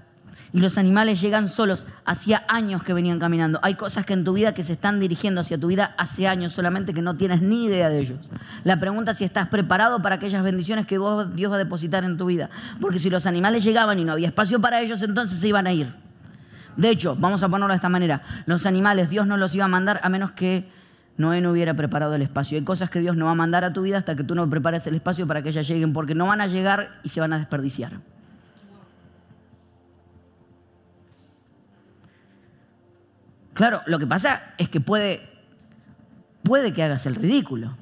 y 0.53 0.61
los 0.61 0.79
animales 0.79 1.21
llegan 1.21 1.49
solos. 1.49 1.85
Hacía 2.05 2.45
años 2.49 2.83
que 2.83 2.93
venían 2.93 3.19
caminando. 3.19 3.59
Hay 3.63 3.75
cosas 3.75 4.07
que 4.07 4.15
en 4.15 4.25
tu 4.25 4.33
vida 4.33 4.55
que 4.55 4.63
se 4.63 4.73
están 4.73 5.01
dirigiendo 5.01 5.43
hacia 5.43 5.59
tu 5.59 5.67
vida 5.67 5.95
hace 5.99 6.27
años, 6.27 6.53
solamente 6.53 6.95
que 6.95 7.03
no 7.03 7.17
tienes 7.17 7.43
ni 7.43 7.67
idea 7.67 7.89
de 7.89 8.01
ellos. 8.01 8.31
La 8.65 8.81
pregunta 8.81 9.13
es 9.13 9.19
si 9.19 9.25
estás 9.25 9.49
preparado 9.49 10.01
para 10.03 10.17
aquellas 10.17 10.43
bendiciones 10.43 10.87
que 10.87 10.97
Dios 10.97 11.53
va 11.53 11.55
a 11.57 11.59
depositar 11.59 12.05
en 12.05 12.17
tu 12.17 12.27
vida. 12.27 12.49
Porque 12.81 12.99
si 12.99 13.11
los 13.11 13.27
animales 13.27 13.65
llegaban 13.65 13.99
y 13.99 14.05
no 14.05 14.13
había 14.13 14.29
espacio 14.29 14.61
para 14.61 14.81
ellos, 14.81 15.03
entonces 15.03 15.39
se 15.39 15.49
iban 15.49 15.67
a 15.67 15.73
ir. 15.73 15.95
De 16.77 16.91
hecho, 16.91 17.17
vamos 17.17 17.43
a 17.43 17.49
ponerlo 17.49 17.73
de 17.73 17.77
esta 17.77 17.89
manera, 17.89 18.23
los 18.45 18.67
animales 18.67 19.09
Dios 19.09 19.27
no 19.27 19.37
los 19.37 19.55
iba 19.55 19.65
a 19.65 19.69
mandar 19.69 20.01
a 20.03 20.09
menos 20.09 20.33
que 20.33 20.69
Noé 21.19 21.41
no 21.41 21.51
hubiera 21.51 21.75
preparado 21.75 22.15
el 22.15 22.23
espacio. 22.23 22.59
Hay 22.59 22.65
cosas 22.65 22.91
que 22.91 23.01
Dios 23.01 23.17
no 23.17 23.25
va 23.27 23.31
a 23.31 23.35
mandar 23.35 23.65
a 23.65 23.73
tu 23.73 23.83
vida 23.83 23.99
hasta 23.99 24.17
que 24.17 24.25
tú 24.25 24.35
no 24.35 24.49
prepares 24.51 24.87
el 24.87 24.95
espacio 24.95 25.27
para 25.27 25.43
que 25.43 25.49
ellas 25.49 25.67
lleguen, 25.67 25.93
porque 25.93 26.15
no 26.15 26.27
van 26.27 26.41
a 26.41 26.47
llegar 26.47 27.01
y 27.03 27.09
se 27.09 27.21
van 27.21 27.33
a 27.33 27.39
desperdiciar. 27.39 28.01
Claro, 33.55 33.81
lo 33.87 33.99
que 33.99 34.07
pasa 34.07 34.53
es 34.59 34.69
que 34.69 34.83
puede, 34.83 35.27
puede 36.43 36.75
que 36.75 36.83
hagas 36.83 37.07
el 37.07 37.15
ridículo. 37.15 37.75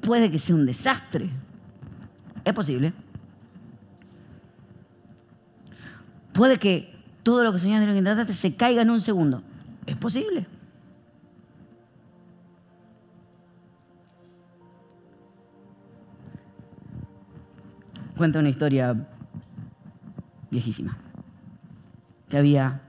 Puede 0.00 0.30
que 0.30 0.38
sea 0.38 0.54
un 0.54 0.64
desastre. 0.64 1.28
Es 2.44 2.54
posible. 2.54 2.94
Puede 6.36 6.58
que 6.58 6.94
todo 7.22 7.42
lo 7.42 7.52
que 7.52 7.58
soñaste 7.58 7.90
y 7.90 8.02
lo 8.02 8.26
que 8.26 8.32
se 8.34 8.54
caiga 8.56 8.82
en 8.82 8.90
un 8.90 9.00
segundo. 9.00 9.42
Es 9.86 9.96
posible. 9.96 10.46
Cuenta 18.18 18.38
una 18.38 18.50
historia 18.50 19.08
viejísima, 20.50 20.98
que 22.28 22.36
había 22.36 22.82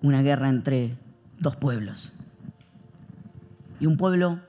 una 0.00 0.22
guerra 0.22 0.48
entre 0.48 0.96
dos 1.38 1.56
pueblos. 1.56 2.12
Y 3.78 3.86
un 3.86 3.98
pueblo, 3.98 4.40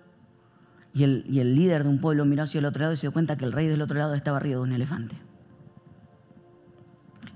y 0.93 1.04
el, 1.04 1.25
y 1.30 1.39
el, 1.39 1.56
líder 1.56 1.84
de 1.84 1.89
un 1.89 1.99
pueblo 1.99 2.23
miró 2.25 2.43
hacia 2.43 2.60
el 2.60 2.65
otro 2.65 2.82
lado 2.82 2.93
y 2.93 2.97
se 2.97 3.01
dio 3.01 3.12
cuenta 3.12 3.38
que 3.38 3.45
el 3.45 3.51
rey 3.51 3.67
del 3.67 3.82
otro 3.82 3.97
lado 3.97 4.15
estaba 4.15 4.38
arriba 4.38 4.56
de 4.56 4.63
un 4.63 4.71
elefante. 4.73 5.24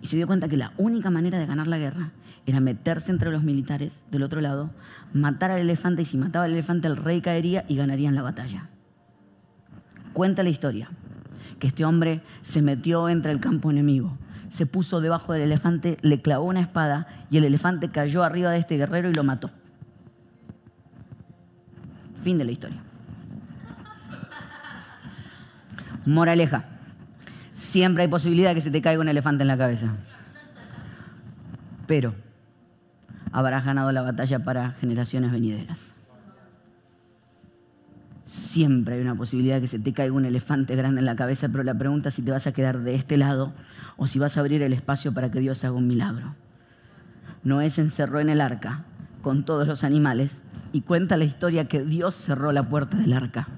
Y 0.01 0.07
se 0.07 0.15
dio 0.15 0.27
cuenta 0.27 0.47
que 0.47 0.57
la 0.57 0.73
única 0.77 1.09
manera 1.09 1.39
de 1.39 1.45
ganar 1.45 1.67
la 1.67 1.77
guerra 1.77 2.11
era 2.45 2.59
meterse 2.59 3.11
entre 3.11 3.31
los 3.31 3.43
militares 3.43 4.01
del 4.11 4.23
otro 4.23 4.41
lado, 4.41 4.71
matar 5.13 5.51
al 5.51 5.59
elefante 5.59 6.03
y 6.03 6.05
si 6.05 6.17
mataba 6.17 6.45
al 6.45 6.53
elefante 6.53 6.87
el 6.87 6.97
rey 6.97 7.21
caería 7.21 7.65
y 7.67 7.75
ganarían 7.75 8.15
la 8.15 8.21
batalla. 8.21 8.69
Cuenta 10.13 10.43
la 10.43 10.49
historia 10.49 10.89
que 11.59 11.67
este 11.67 11.85
hombre 11.85 12.21
se 12.41 12.61
metió 12.61 13.09
entre 13.09 13.31
el 13.31 13.39
campo 13.39 13.69
enemigo, 13.69 14.17
se 14.47 14.65
puso 14.65 15.01
debajo 15.01 15.33
del 15.33 15.43
elefante, 15.43 15.97
le 16.01 16.21
clavó 16.21 16.45
una 16.45 16.61
espada 16.61 17.07
y 17.29 17.37
el 17.37 17.43
elefante 17.43 17.89
cayó 17.89 18.23
arriba 18.23 18.51
de 18.51 18.59
este 18.59 18.77
guerrero 18.77 19.09
y 19.09 19.13
lo 19.13 19.23
mató. 19.23 19.51
Fin 22.23 22.37
de 22.37 22.45
la 22.45 22.51
historia. 22.51 22.81
Moraleja. 26.05 26.78
Siempre 27.59 28.03
hay 28.03 28.07
posibilidad 28.07 28.51
de 28.51 28.55
que 28.55 28.61
se 28.61 28.71
te 28.71 28.81
caiga 28.81 29.01
un 29.01 29.09
elefante 29.09 29.41
en 29.41 29.49
la 29.49 29.57
cabeza. 29.57 29.91
Pero 31.87 32.15
habrás 33.33 33.65
ganado 33.65 33.91
la 33.91 34.01
batalla 34.01 34.39
para 34.45 34.71
generaciones 34.71 35.29
venideras. 35.29 35.77
Siempre 38.23 38.95
hay 38.95 39.01
una 39.01 39.13
posibilidad 39.13 39.55
de 39.55 39.61
que 39.63 39.67
se 39.67 39.77
te 39.77 39.91
caiga 39.91 40.13
un 40.13 40.23
elefante 40.23 40.73
grande 40.77 40.99
en 40.99 41.05
la 41.05 41.17
cabeza, 41.17 41.49
pero 41.49 41.65
la 41.65 41.77
pregunta 41.77 42.07
es 42.07 42.15
si 42.15 42.21
te 42.21 42.31
vas 42.31 42.47
a 42.47 42.53
quedar 42.53 42.79
de 42.79 42.95
este 42.95 43.17
lado 43.17 43.51
o 43.97 44.07
si 44.07 44.19
vas 44.19 44.37
a 44.37 44.39
abrir 44.39 44.61
el 44.61 44.71
espacio 44.71 45.13
para 45.13 45.29
que 45.29 45.41
Dios 45.41 45.65
haga 45.65 45.73
un 45.73 45.85
milagro. 45.85 46.35
Noé 47.43 47.69
se 47.71 47.81
encerró 47.81 48.21
en 48.21 48.29
el 48.29 48.39
arca 48.39 48.85
con 49.21 49.43
todos 49.43 49.67
los 49.67 49.83
animales 49.83 50.43
y 50.71 50.79
cuenta 50.81 51.17
la 51.17 51.25
historia 51.25 51.67
que 51.67 51.83
Dios 51.83 52.15
cerró 52.15 52.53
la 52.53 52.69
puerta 52.69 52.95
del 52.95 53.11
arca. 53.11 53.49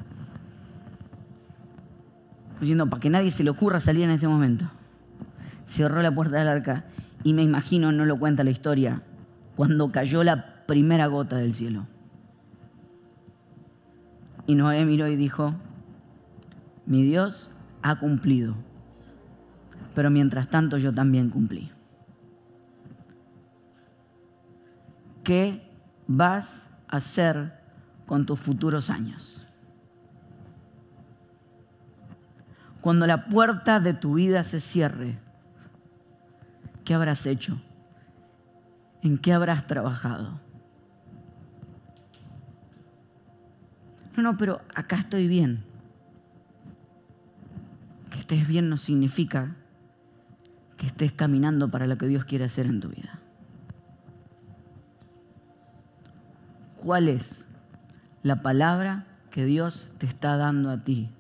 Diciendo, 2.62 2.88
para 2.88 3.02
que 3.02 3.10
nadie 3.10 3.32
se 3.32 3.44
le 3.44 3.50
ocurra 3.50 3.80
salir 3.80 4.04
en 4.04 4.12
este 4.12 4.28
momento. 4.28 4.70
Cerró 5.66 6.02
la 6.02 6.14
puerta 6.14 6.38
del 6.38 6.48
arca 6.48 6.86
y 7.24 7.34
me 7.34 7.42
imagino, 7.42 7.92
no 7.92 8.06
lo 8.06 8.20
cuenta 8.20 8.44
la 8.44 8.52
historia, 8.52 9.02
cuando 9.56 9.92
cayó 9.92 10.24
la 10.24 10.64
primera 10.68 11.08
gota 11.08 11.38
del 11.38 11.54
cielo. 11.54 11.88
Y 14.46 14.56
Noé 14.56 14.86
miró 14.86 15.08
y 15.08 15.16
dijo, 15.16 15.56
mi 16.86 17.04
Dios 17.04 17.50
ha 17.82 18.00
cumplido, 18.00 18.56
pero 19.96 20.10
mientras 20.10 20.50
tanto 20.50 20.78
yo 20.78 20.94
también 20.94 21.30
cumplí. 21.30 21.72
¿Qué 25.24 25.68
vas 26.08 26.68
a 26.88 26.98
hacer 26.98 27.54
con 28.06 28.26
tus 28.26 28.40
futuros 28.40 28.90
años? 28.90 29.41
Cuando 32.82 33.06
la 33.06 33.26
puerta 33.26 33.80
de 33.80 33.94
tu 33.94 34.16
vida 34.16 34.44
se 34.44 34.60
cierre, 34.60 35.20
¿qué 36.84 36.96
habrás 36.96 37.28
hecho? 37.28 37.62
¿En 39.04 39.20
qué 39.20 39.34
habrás 39.34 39.68
trabajado? 39.68 40.40
No, 44.18 44.24
no, 44.24 44.38
pero 44.38 44.62
acá 44.76 44.98
estoy 44.98 45.28
bien. 45.28 45.64
Que 48.10 48.20
estés 48.20 48.48
bien 48.48 48.68
no 48.70 48.78
significa 48.78 49.56
que 50.78 50.88
estés 50.88 51.12
caminando 51.12 51.70
para 51.70 51.86
lo 51.86 51.98
que 51.98 52.08
Dios 52.08 52.26
quiere 52.26 52.46
hacer 52.46 52.66
en 52.66 52.80
tu 52.80 52.90
vida. 52.90 53.20
¿Cuál 56.78 57.10
es 57.10 57.46
la 58.24 58.42
palabra 58.42 59.06
que 59.30 59.46
Dios 59.46 59.88
te 60.00 60.08
está 60.08 60.36
dando 60.38 60.72
a 60.72 60.84
ti? 60.84 61.12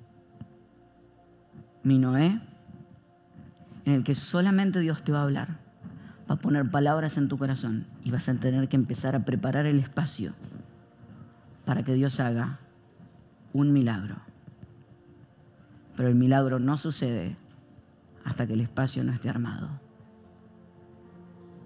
Mi 1.83 1.97
Noé, 1.97 2.39
en 3.85 3.93
el 3.93 4.03
que 4.03 4.15
solamente 4.15 4.79
Dios 4.79 5.03
te 5.03 5.11
va 5.11 5.19
a 5.19 5.23
hablar, 5.23 5.59
va 6.29 6.35
a 6.35 6.39
poner 6.39 6.69
palabras 6.69 7.17
en 7.17 7.27
tu 7.27 7.37
corazón 7.37 7.87
y 8.03 8.11
vas 8.11 8.29
a 8.29 8.35
tener 8.35 8.69
que 8.69 8.75
empezar 8.75 9.15
a 9.15 9.25
preparar 9.25 9.65
el 9.65 9.79
espacio 9.79 10.33
para 11.65 11.83
que 11.83 11.93
Dios 11.93 12.19
haga 12.19 12.59
un 13.53 13.73
milagro. 13.73 14.15
Pero 15.95 16.09
el 16.09 16.15
milagro 16.15 16.59
no 16.59 16.77
sucede 16.77 17.35
hasta 18.23 18.45
que 18.47 18.53
el 18.53 18.61
espacio 18.61 19.03
no 19.03 19.11
esté 19.11 19.29
armado. 19.29 19.69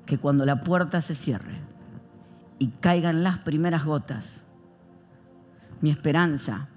que 0.06 0.19
cuando 0.19 0.45
la 0.45 0.63
puerta 0.63 1.01
se 1.01 1.15
cierre 1.15 1.60
y 2.60 2.67
caigan 2.67 3.23
las 3.23 3.39
primeras 3.39 3.86
gotas, 3.86 4.43
mi 5.82 5.89
esperanza 5.89 6.67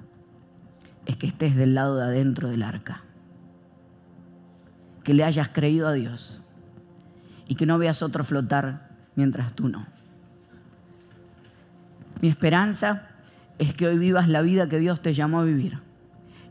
es 1.04 1.18
que 1.18 1.26
estés 1.26 1.54
del 1.54 1.74
lado 1.74 1.96
de 1.96 2.04
adentro 2.04 2.48
del 2.48 2.62
arca, 2.62 3.04
que 5.08 5.14
le 5.14 5.24
hayas 5.24 5.48
creído 5.48 5.88
a 5.88 5.94
Dios 5.94 6.42
y 7.46 7.54
que 7.54 7.64
no 7.64 7.78
veas 7.78 8.02
otro 8.02 8.24
flotar 8.24 8.90
mientras 9.16 9.54
tú 9.54 9.70
no. 9.70 9.86
Mi 12.20 12.28
esperanza 12.28 13.08
es 13.56 13.72
que 13.72 13.86
hoy 13.86 13.96
vivas 13.96 14.28
la 14.28 14.42
vida 14.42 14.68
que 14.68 14.78
Dios 14.78 15.00
te 15.00 15.14
llamó 15.14 15.40
a 15.40 15.44
vivir. 15.44 15.78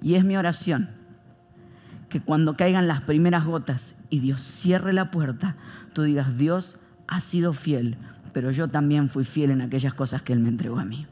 Y 0.01 0.15
es 0.15 0.25
mi 0.25 0.37
oración 0.37 0.89
que 2.09 2.19
cuando 2.19 2.57
caigan 2.57 2.87
las 2.87 3.01
primeras 3.01 3.45
gotas 3.45 3.93
y 4.09 4.21
Dios 4.21 4.41
cierre 4.41 4.91
la 4.91 5.11
puerta, 5.11 5.55
tú 5.93 6.01
digas, 6.01 6.35
Dios 6.39 6.79
ha 7.07 7.21
sido 7.21 7.53
fiel, 7.53 7.95
pero 8.33 8.49
yo 8.49 8.67
también 8.67 9.07
fui 9.07 9.23
fiel 9.23 9.51
en 9.51 9.61
aquellas 9.61 9.93
cosas 9.93 10.23
que 10.23 10.33
Él 10.33 10.39
me 10.39 10.49
entregó 10.49 10.79
a 10.79 10.83
mí. 10.83 11.05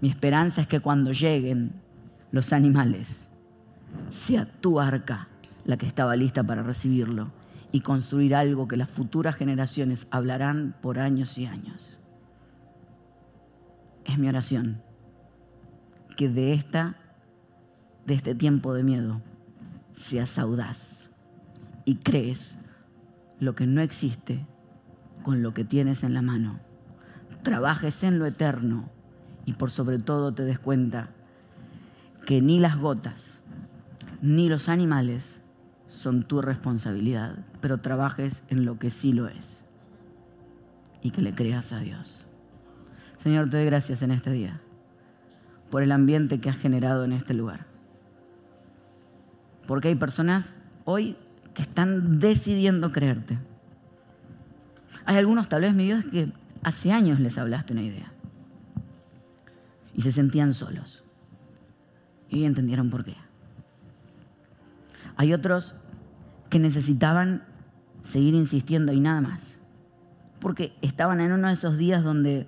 Mi 0.00 0.08
esperanza 0.08 0.60
es 0.60 0.68
que 0.68 0.78
cuando 0.78 1.10
lleguen 1.10 1.72
los 2.30 2.52
animales, 2.52 3.28
sea 4.08 4.46
tu 4.60 4.78
arca 4.78 5.26
la 5.68 5.76
que 5.76 5.86
estaba 5.86 6.16
lista 6.16 6.42
para 6.44 6.62
recibirlo 6.62 7.30
y 7.72 7.82
construir 7.82 8.34
algo 8.34 8.66
que 8.68 8.78
las 8.78 8.88
futuras 8.88 9.36
generaciones 9.36 10.06
hablarán 10.10 10.74
por 10.80 10.98
años 10.98 11.36
y 11.36 11.44
años. 11.44 11.98
Es 14.06 14.16
mi 14.16 14.30
oración 14.30 14.80
que 16.16 16.30
de 16.30 16.54
esta 16.54 16.96
de 18.06 18.14
este 18.14 18.34
tiempo 18.34 18.72
de 18.72 18.82
miedo 18.82 19.20
seas 19.92 20.38
audaz 20.38 21.10
y 21.84 21.96
crees 21.96 22.58
lo 23.38 23.54
que 23.54 23.66
no 23.66 23.82
existe 23.82 24.46
con 25.22 25.42
lo 25.42 25.52
que 25.52 25.64
tienes 25.64 26.02
en 26.02 26.14
la 26.14 26.22
mano. 26.22 26.60
Trabajes 27.42 28.04
en 28.04 28.18
lo 28.18 28.24
eterno 28.24 28.88
y 29.44 29.52
por 29.52 29.70
sobre 29.70 29.98
todo 29.98 30.32
te 30.32 30.44
des 30.44 30.58
cuenta 30.58 31.10
que 32.24 32.40
ni 32.40 32.58
las 32.58 32.78
gotas 32.78 33.42
ni 34.22 34.48
los 34.48 34.70
animales 34.70 35.37
son 35.88 36.22
tu 36.22 36.40
responsabilidad, 36.40 37.44
pero 37.60 37.78
trabajes 37.78 38.44
en 38.48 38.64
lo 38.64 38.78
que 38.78 38.90
sí 38.90 39.12
lo 39.12 39.26
es 39.26 39.64
y 41.02 41.10
que 41.10 41.22
le 41.22 41.34
creas 41.34 41.72
a 41.72 41.80
Dios. 41.80 42.26
Señor, 43.18 43.50
te 43.50 43.56
doy 43.56 43.66
gracias 43.66 44.02
en 44.02 44.10
este 44.10 44.30
día 44.30 44.60
por 45.70 45.82
el 45.82 45.92
ambiente 45.92 46.40
que 46.40 46.50
has 46.50 46.56
generado 46.56 47.04
en 47.04 47.12
este 47.12 47.34
lugar. 47.34 47.66
Porque 49.66 49.88
hay 49.88 49.94
personas 49.96 50.56
hoy 50.84 51.16
que 51.54 51.62
están 51.62 52.20
decidiendo 52.20 52.92
creerte. 52.92 53.38
Hay 55.04 55.16
algunos, 55.16 55.48
tal 55.48 55.62
vez, 55.62 55.74
mi 55.74 55.84
Dios, 55.84 56.04
que 56.04 56.32
hace 56.62 56.92
años 56.92 57.20
les 57.20 57.38
hablaste 57.38 57.72
una 57.72 57.82
idea. 57.82 58.12
Y 59.94 60.02
se 60.02 60.12
sentían 60.12 60.54
solos. 60.54 61.04
Y 62.28 62.44
entendieron 62.44 62.88
por 62.88 63.04
qué. 63.04 63.16
Hay 65.16 65.34
otros 65.34 65.74
que 66.48 66.58
necesitaban 66.58 67.42
seguir 68.02 68.34
insistiendo 68.34 68.92
y 68.92 69.00
nada 69.00 69.20
más. 69.20 69.58
Porque 70.40 70.72
estaban 70.82 71.20
en 71.20 71.32
uno 71.32 71.48
de 71.48 71.54
esos 71.54 71.78
días 71.78 72.02
donde 72.02 72.46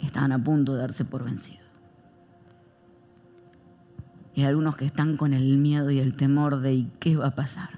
estaban 0.00 0.32
a 0.32 0.42
punto 0.42 0.74
de 0.74 0.80
darse 0.80 1.04
por 1.04 1.24
vencidos. 1.24 1.64
Y 4.34 4.40
hay 4.42 4.48
algunos 4.48 4.76
que 4.76 4.84
están 4.84 5.16
con 5.16 5.32
el 5.32 5.58
miedo 5.58 5.90
y 5.90 6.00
el 6.00 6.16
temor 6.16 6.60
de 6.60 6.74
¿y 6.74 6.92
qué 6.98 7.16
va 7.16 7.28
a 7.28 7.34
pasar? 7.34 7.70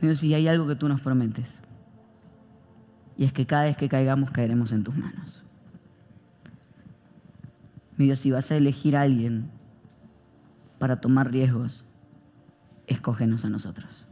Dios, 0.00 0.18
si 0.18 0.32
hay 0.32 0.48
algo 0.48 0.66
que 0.66 0.76
tú 0.76 0.88
nos 0.88 1.00
prometes, 1.00 1.60
y 3.16 3.24
es 3.24 3.32
que 3.32 3.46
cada 3.46 3.64
vez 3.64 3.76
que 3.76 3.88
caigamos 3.88 4.30
caeremos 4.30 4.72
en 4.72 4.84
tus 4.84 4.96
manos. 4.96 5.44
Mi 7.96 8.04
Dios, 8.06 8.20
si 8.20 8.30
vas 8.30 8.50
a 8.52 8.56
elegir 8.56 8.96
a 8.96 9.02
alguien 9.02 9.50
para 10.78 11.00
tomar 11.00 11.30
riesgos, 11.30 11.84
escógenos 12.86 13.44
a 13.44 13.50
nosotros. 13.50 14.06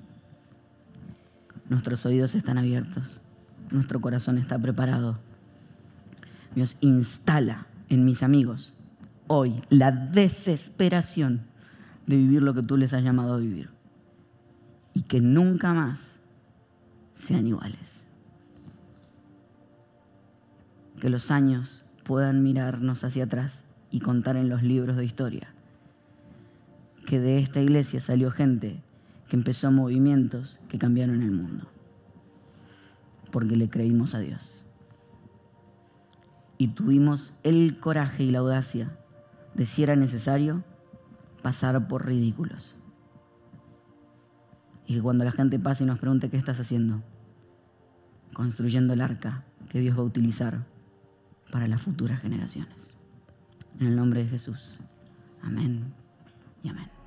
Nuestros 1.69 2.05
oídos 2.07 2.35
están 2.35 2.59
abiertos, 2.59 3.21
nuestro 3.71 4.01
corazón 4.01 4.39
está 4.39 4.59
preparado. 4.59 5.19
Dios, 6.55 6.77
instala 6.81 7.67
en 7.89 8.05
mis 8.05 8.23
amigos 8.23 8.73
hoy 9.27 9.63
la 9.69 9.91
desesperación 9.91 11.43
de 12.07 12.17
vivir 12.17 12.43
lo 12.43 12.55
que 12.55 12.63
tú 12.63 12.77
les 12.77 12.93
has 12.93 13.03
llamado 13.03 13.35
a 13.35 13.39
vivir. 13.39 13.71
Y 14.95 15.03
que 15.03 15.21
nunca 15.21 15.75
más 15.75 16.21
sean 17.15 17.47
iguales. 17.47 18.01
Que 21.01 21.11
los 21.11 21.31
años 21.31 21.85
puedan 22.05 22.43
mirarnos 22.43 23.05
hacia 23.05 23.25
atrás 23.25 23.65
y 23.91 24.01
contar 24.01 24.37
en 24.37 24.49
los 24.49 24.63
libros 24.63 24.97
de 24.97 25.05
historia 25.05 25.56
que 27.07 27.19
de 27.19 27.39
esta 27.39 27.63
iglesia 27.63 28.01
salió 28.01 28.31
gente 28.31 28.83
que 29.29 29.37
empezó 29.37 29.71
movimientos 29.71 30.61
que 30.69 30.79
cambiaron 30.79 31.23
el 31.23 31.33
mundo. 31.33 31.67
Porque 33.31 33.57
le 33.57 33.71
creímos 33.71 34.15
a 34.15 34.19
Dios. 34.19 34.65
Y 36.59 36.69
tuvimos 36.69 37.33
el 37.43 37.81
coraje 37.81 38.25
y 38.25 38.31
la 38.31 38.41
audacia 38.41 38.97
de 39.55 39.67
si 39.67 39.83
era 39.83 39.97
necesario 39.97 40.65
pasar 41.43 41.89
por 41.89 42.07
ridículos. 42.07 42.75
Y 44.87 44.95
que 44.95 45.03
cuando 45.03 45.25
la 45.25 45.33
gente 45.33 45.59
pase 45.59 45.85
y 45.85 45.87
nos 45.87 45.99
pregunte 45.99 46.31
qué 46.31 46.37
estás 46.37 46.61
haciendo, 46.61 47.03
construyendo 48.33 48.93
el 48.93 49.01
arca 49.01 49.45
que 49.69 49.81
Dios 49.81 49.97
va 49.97 50.03
a 50.03 50.07
utilizar 50.07 50.65
para 51.51 51.67
las 51.69 51.83
futuras 51.83 52.21
generaciones. 52.21 52.97
En 53.81 53.89
el 53.89 53.97
nombre 53.97 54.23
de 54.23 54.31
Jesús. 54.31 54.79
Amén 55.43 55.93
y 56.63 56.69
amén. 56.69 56.96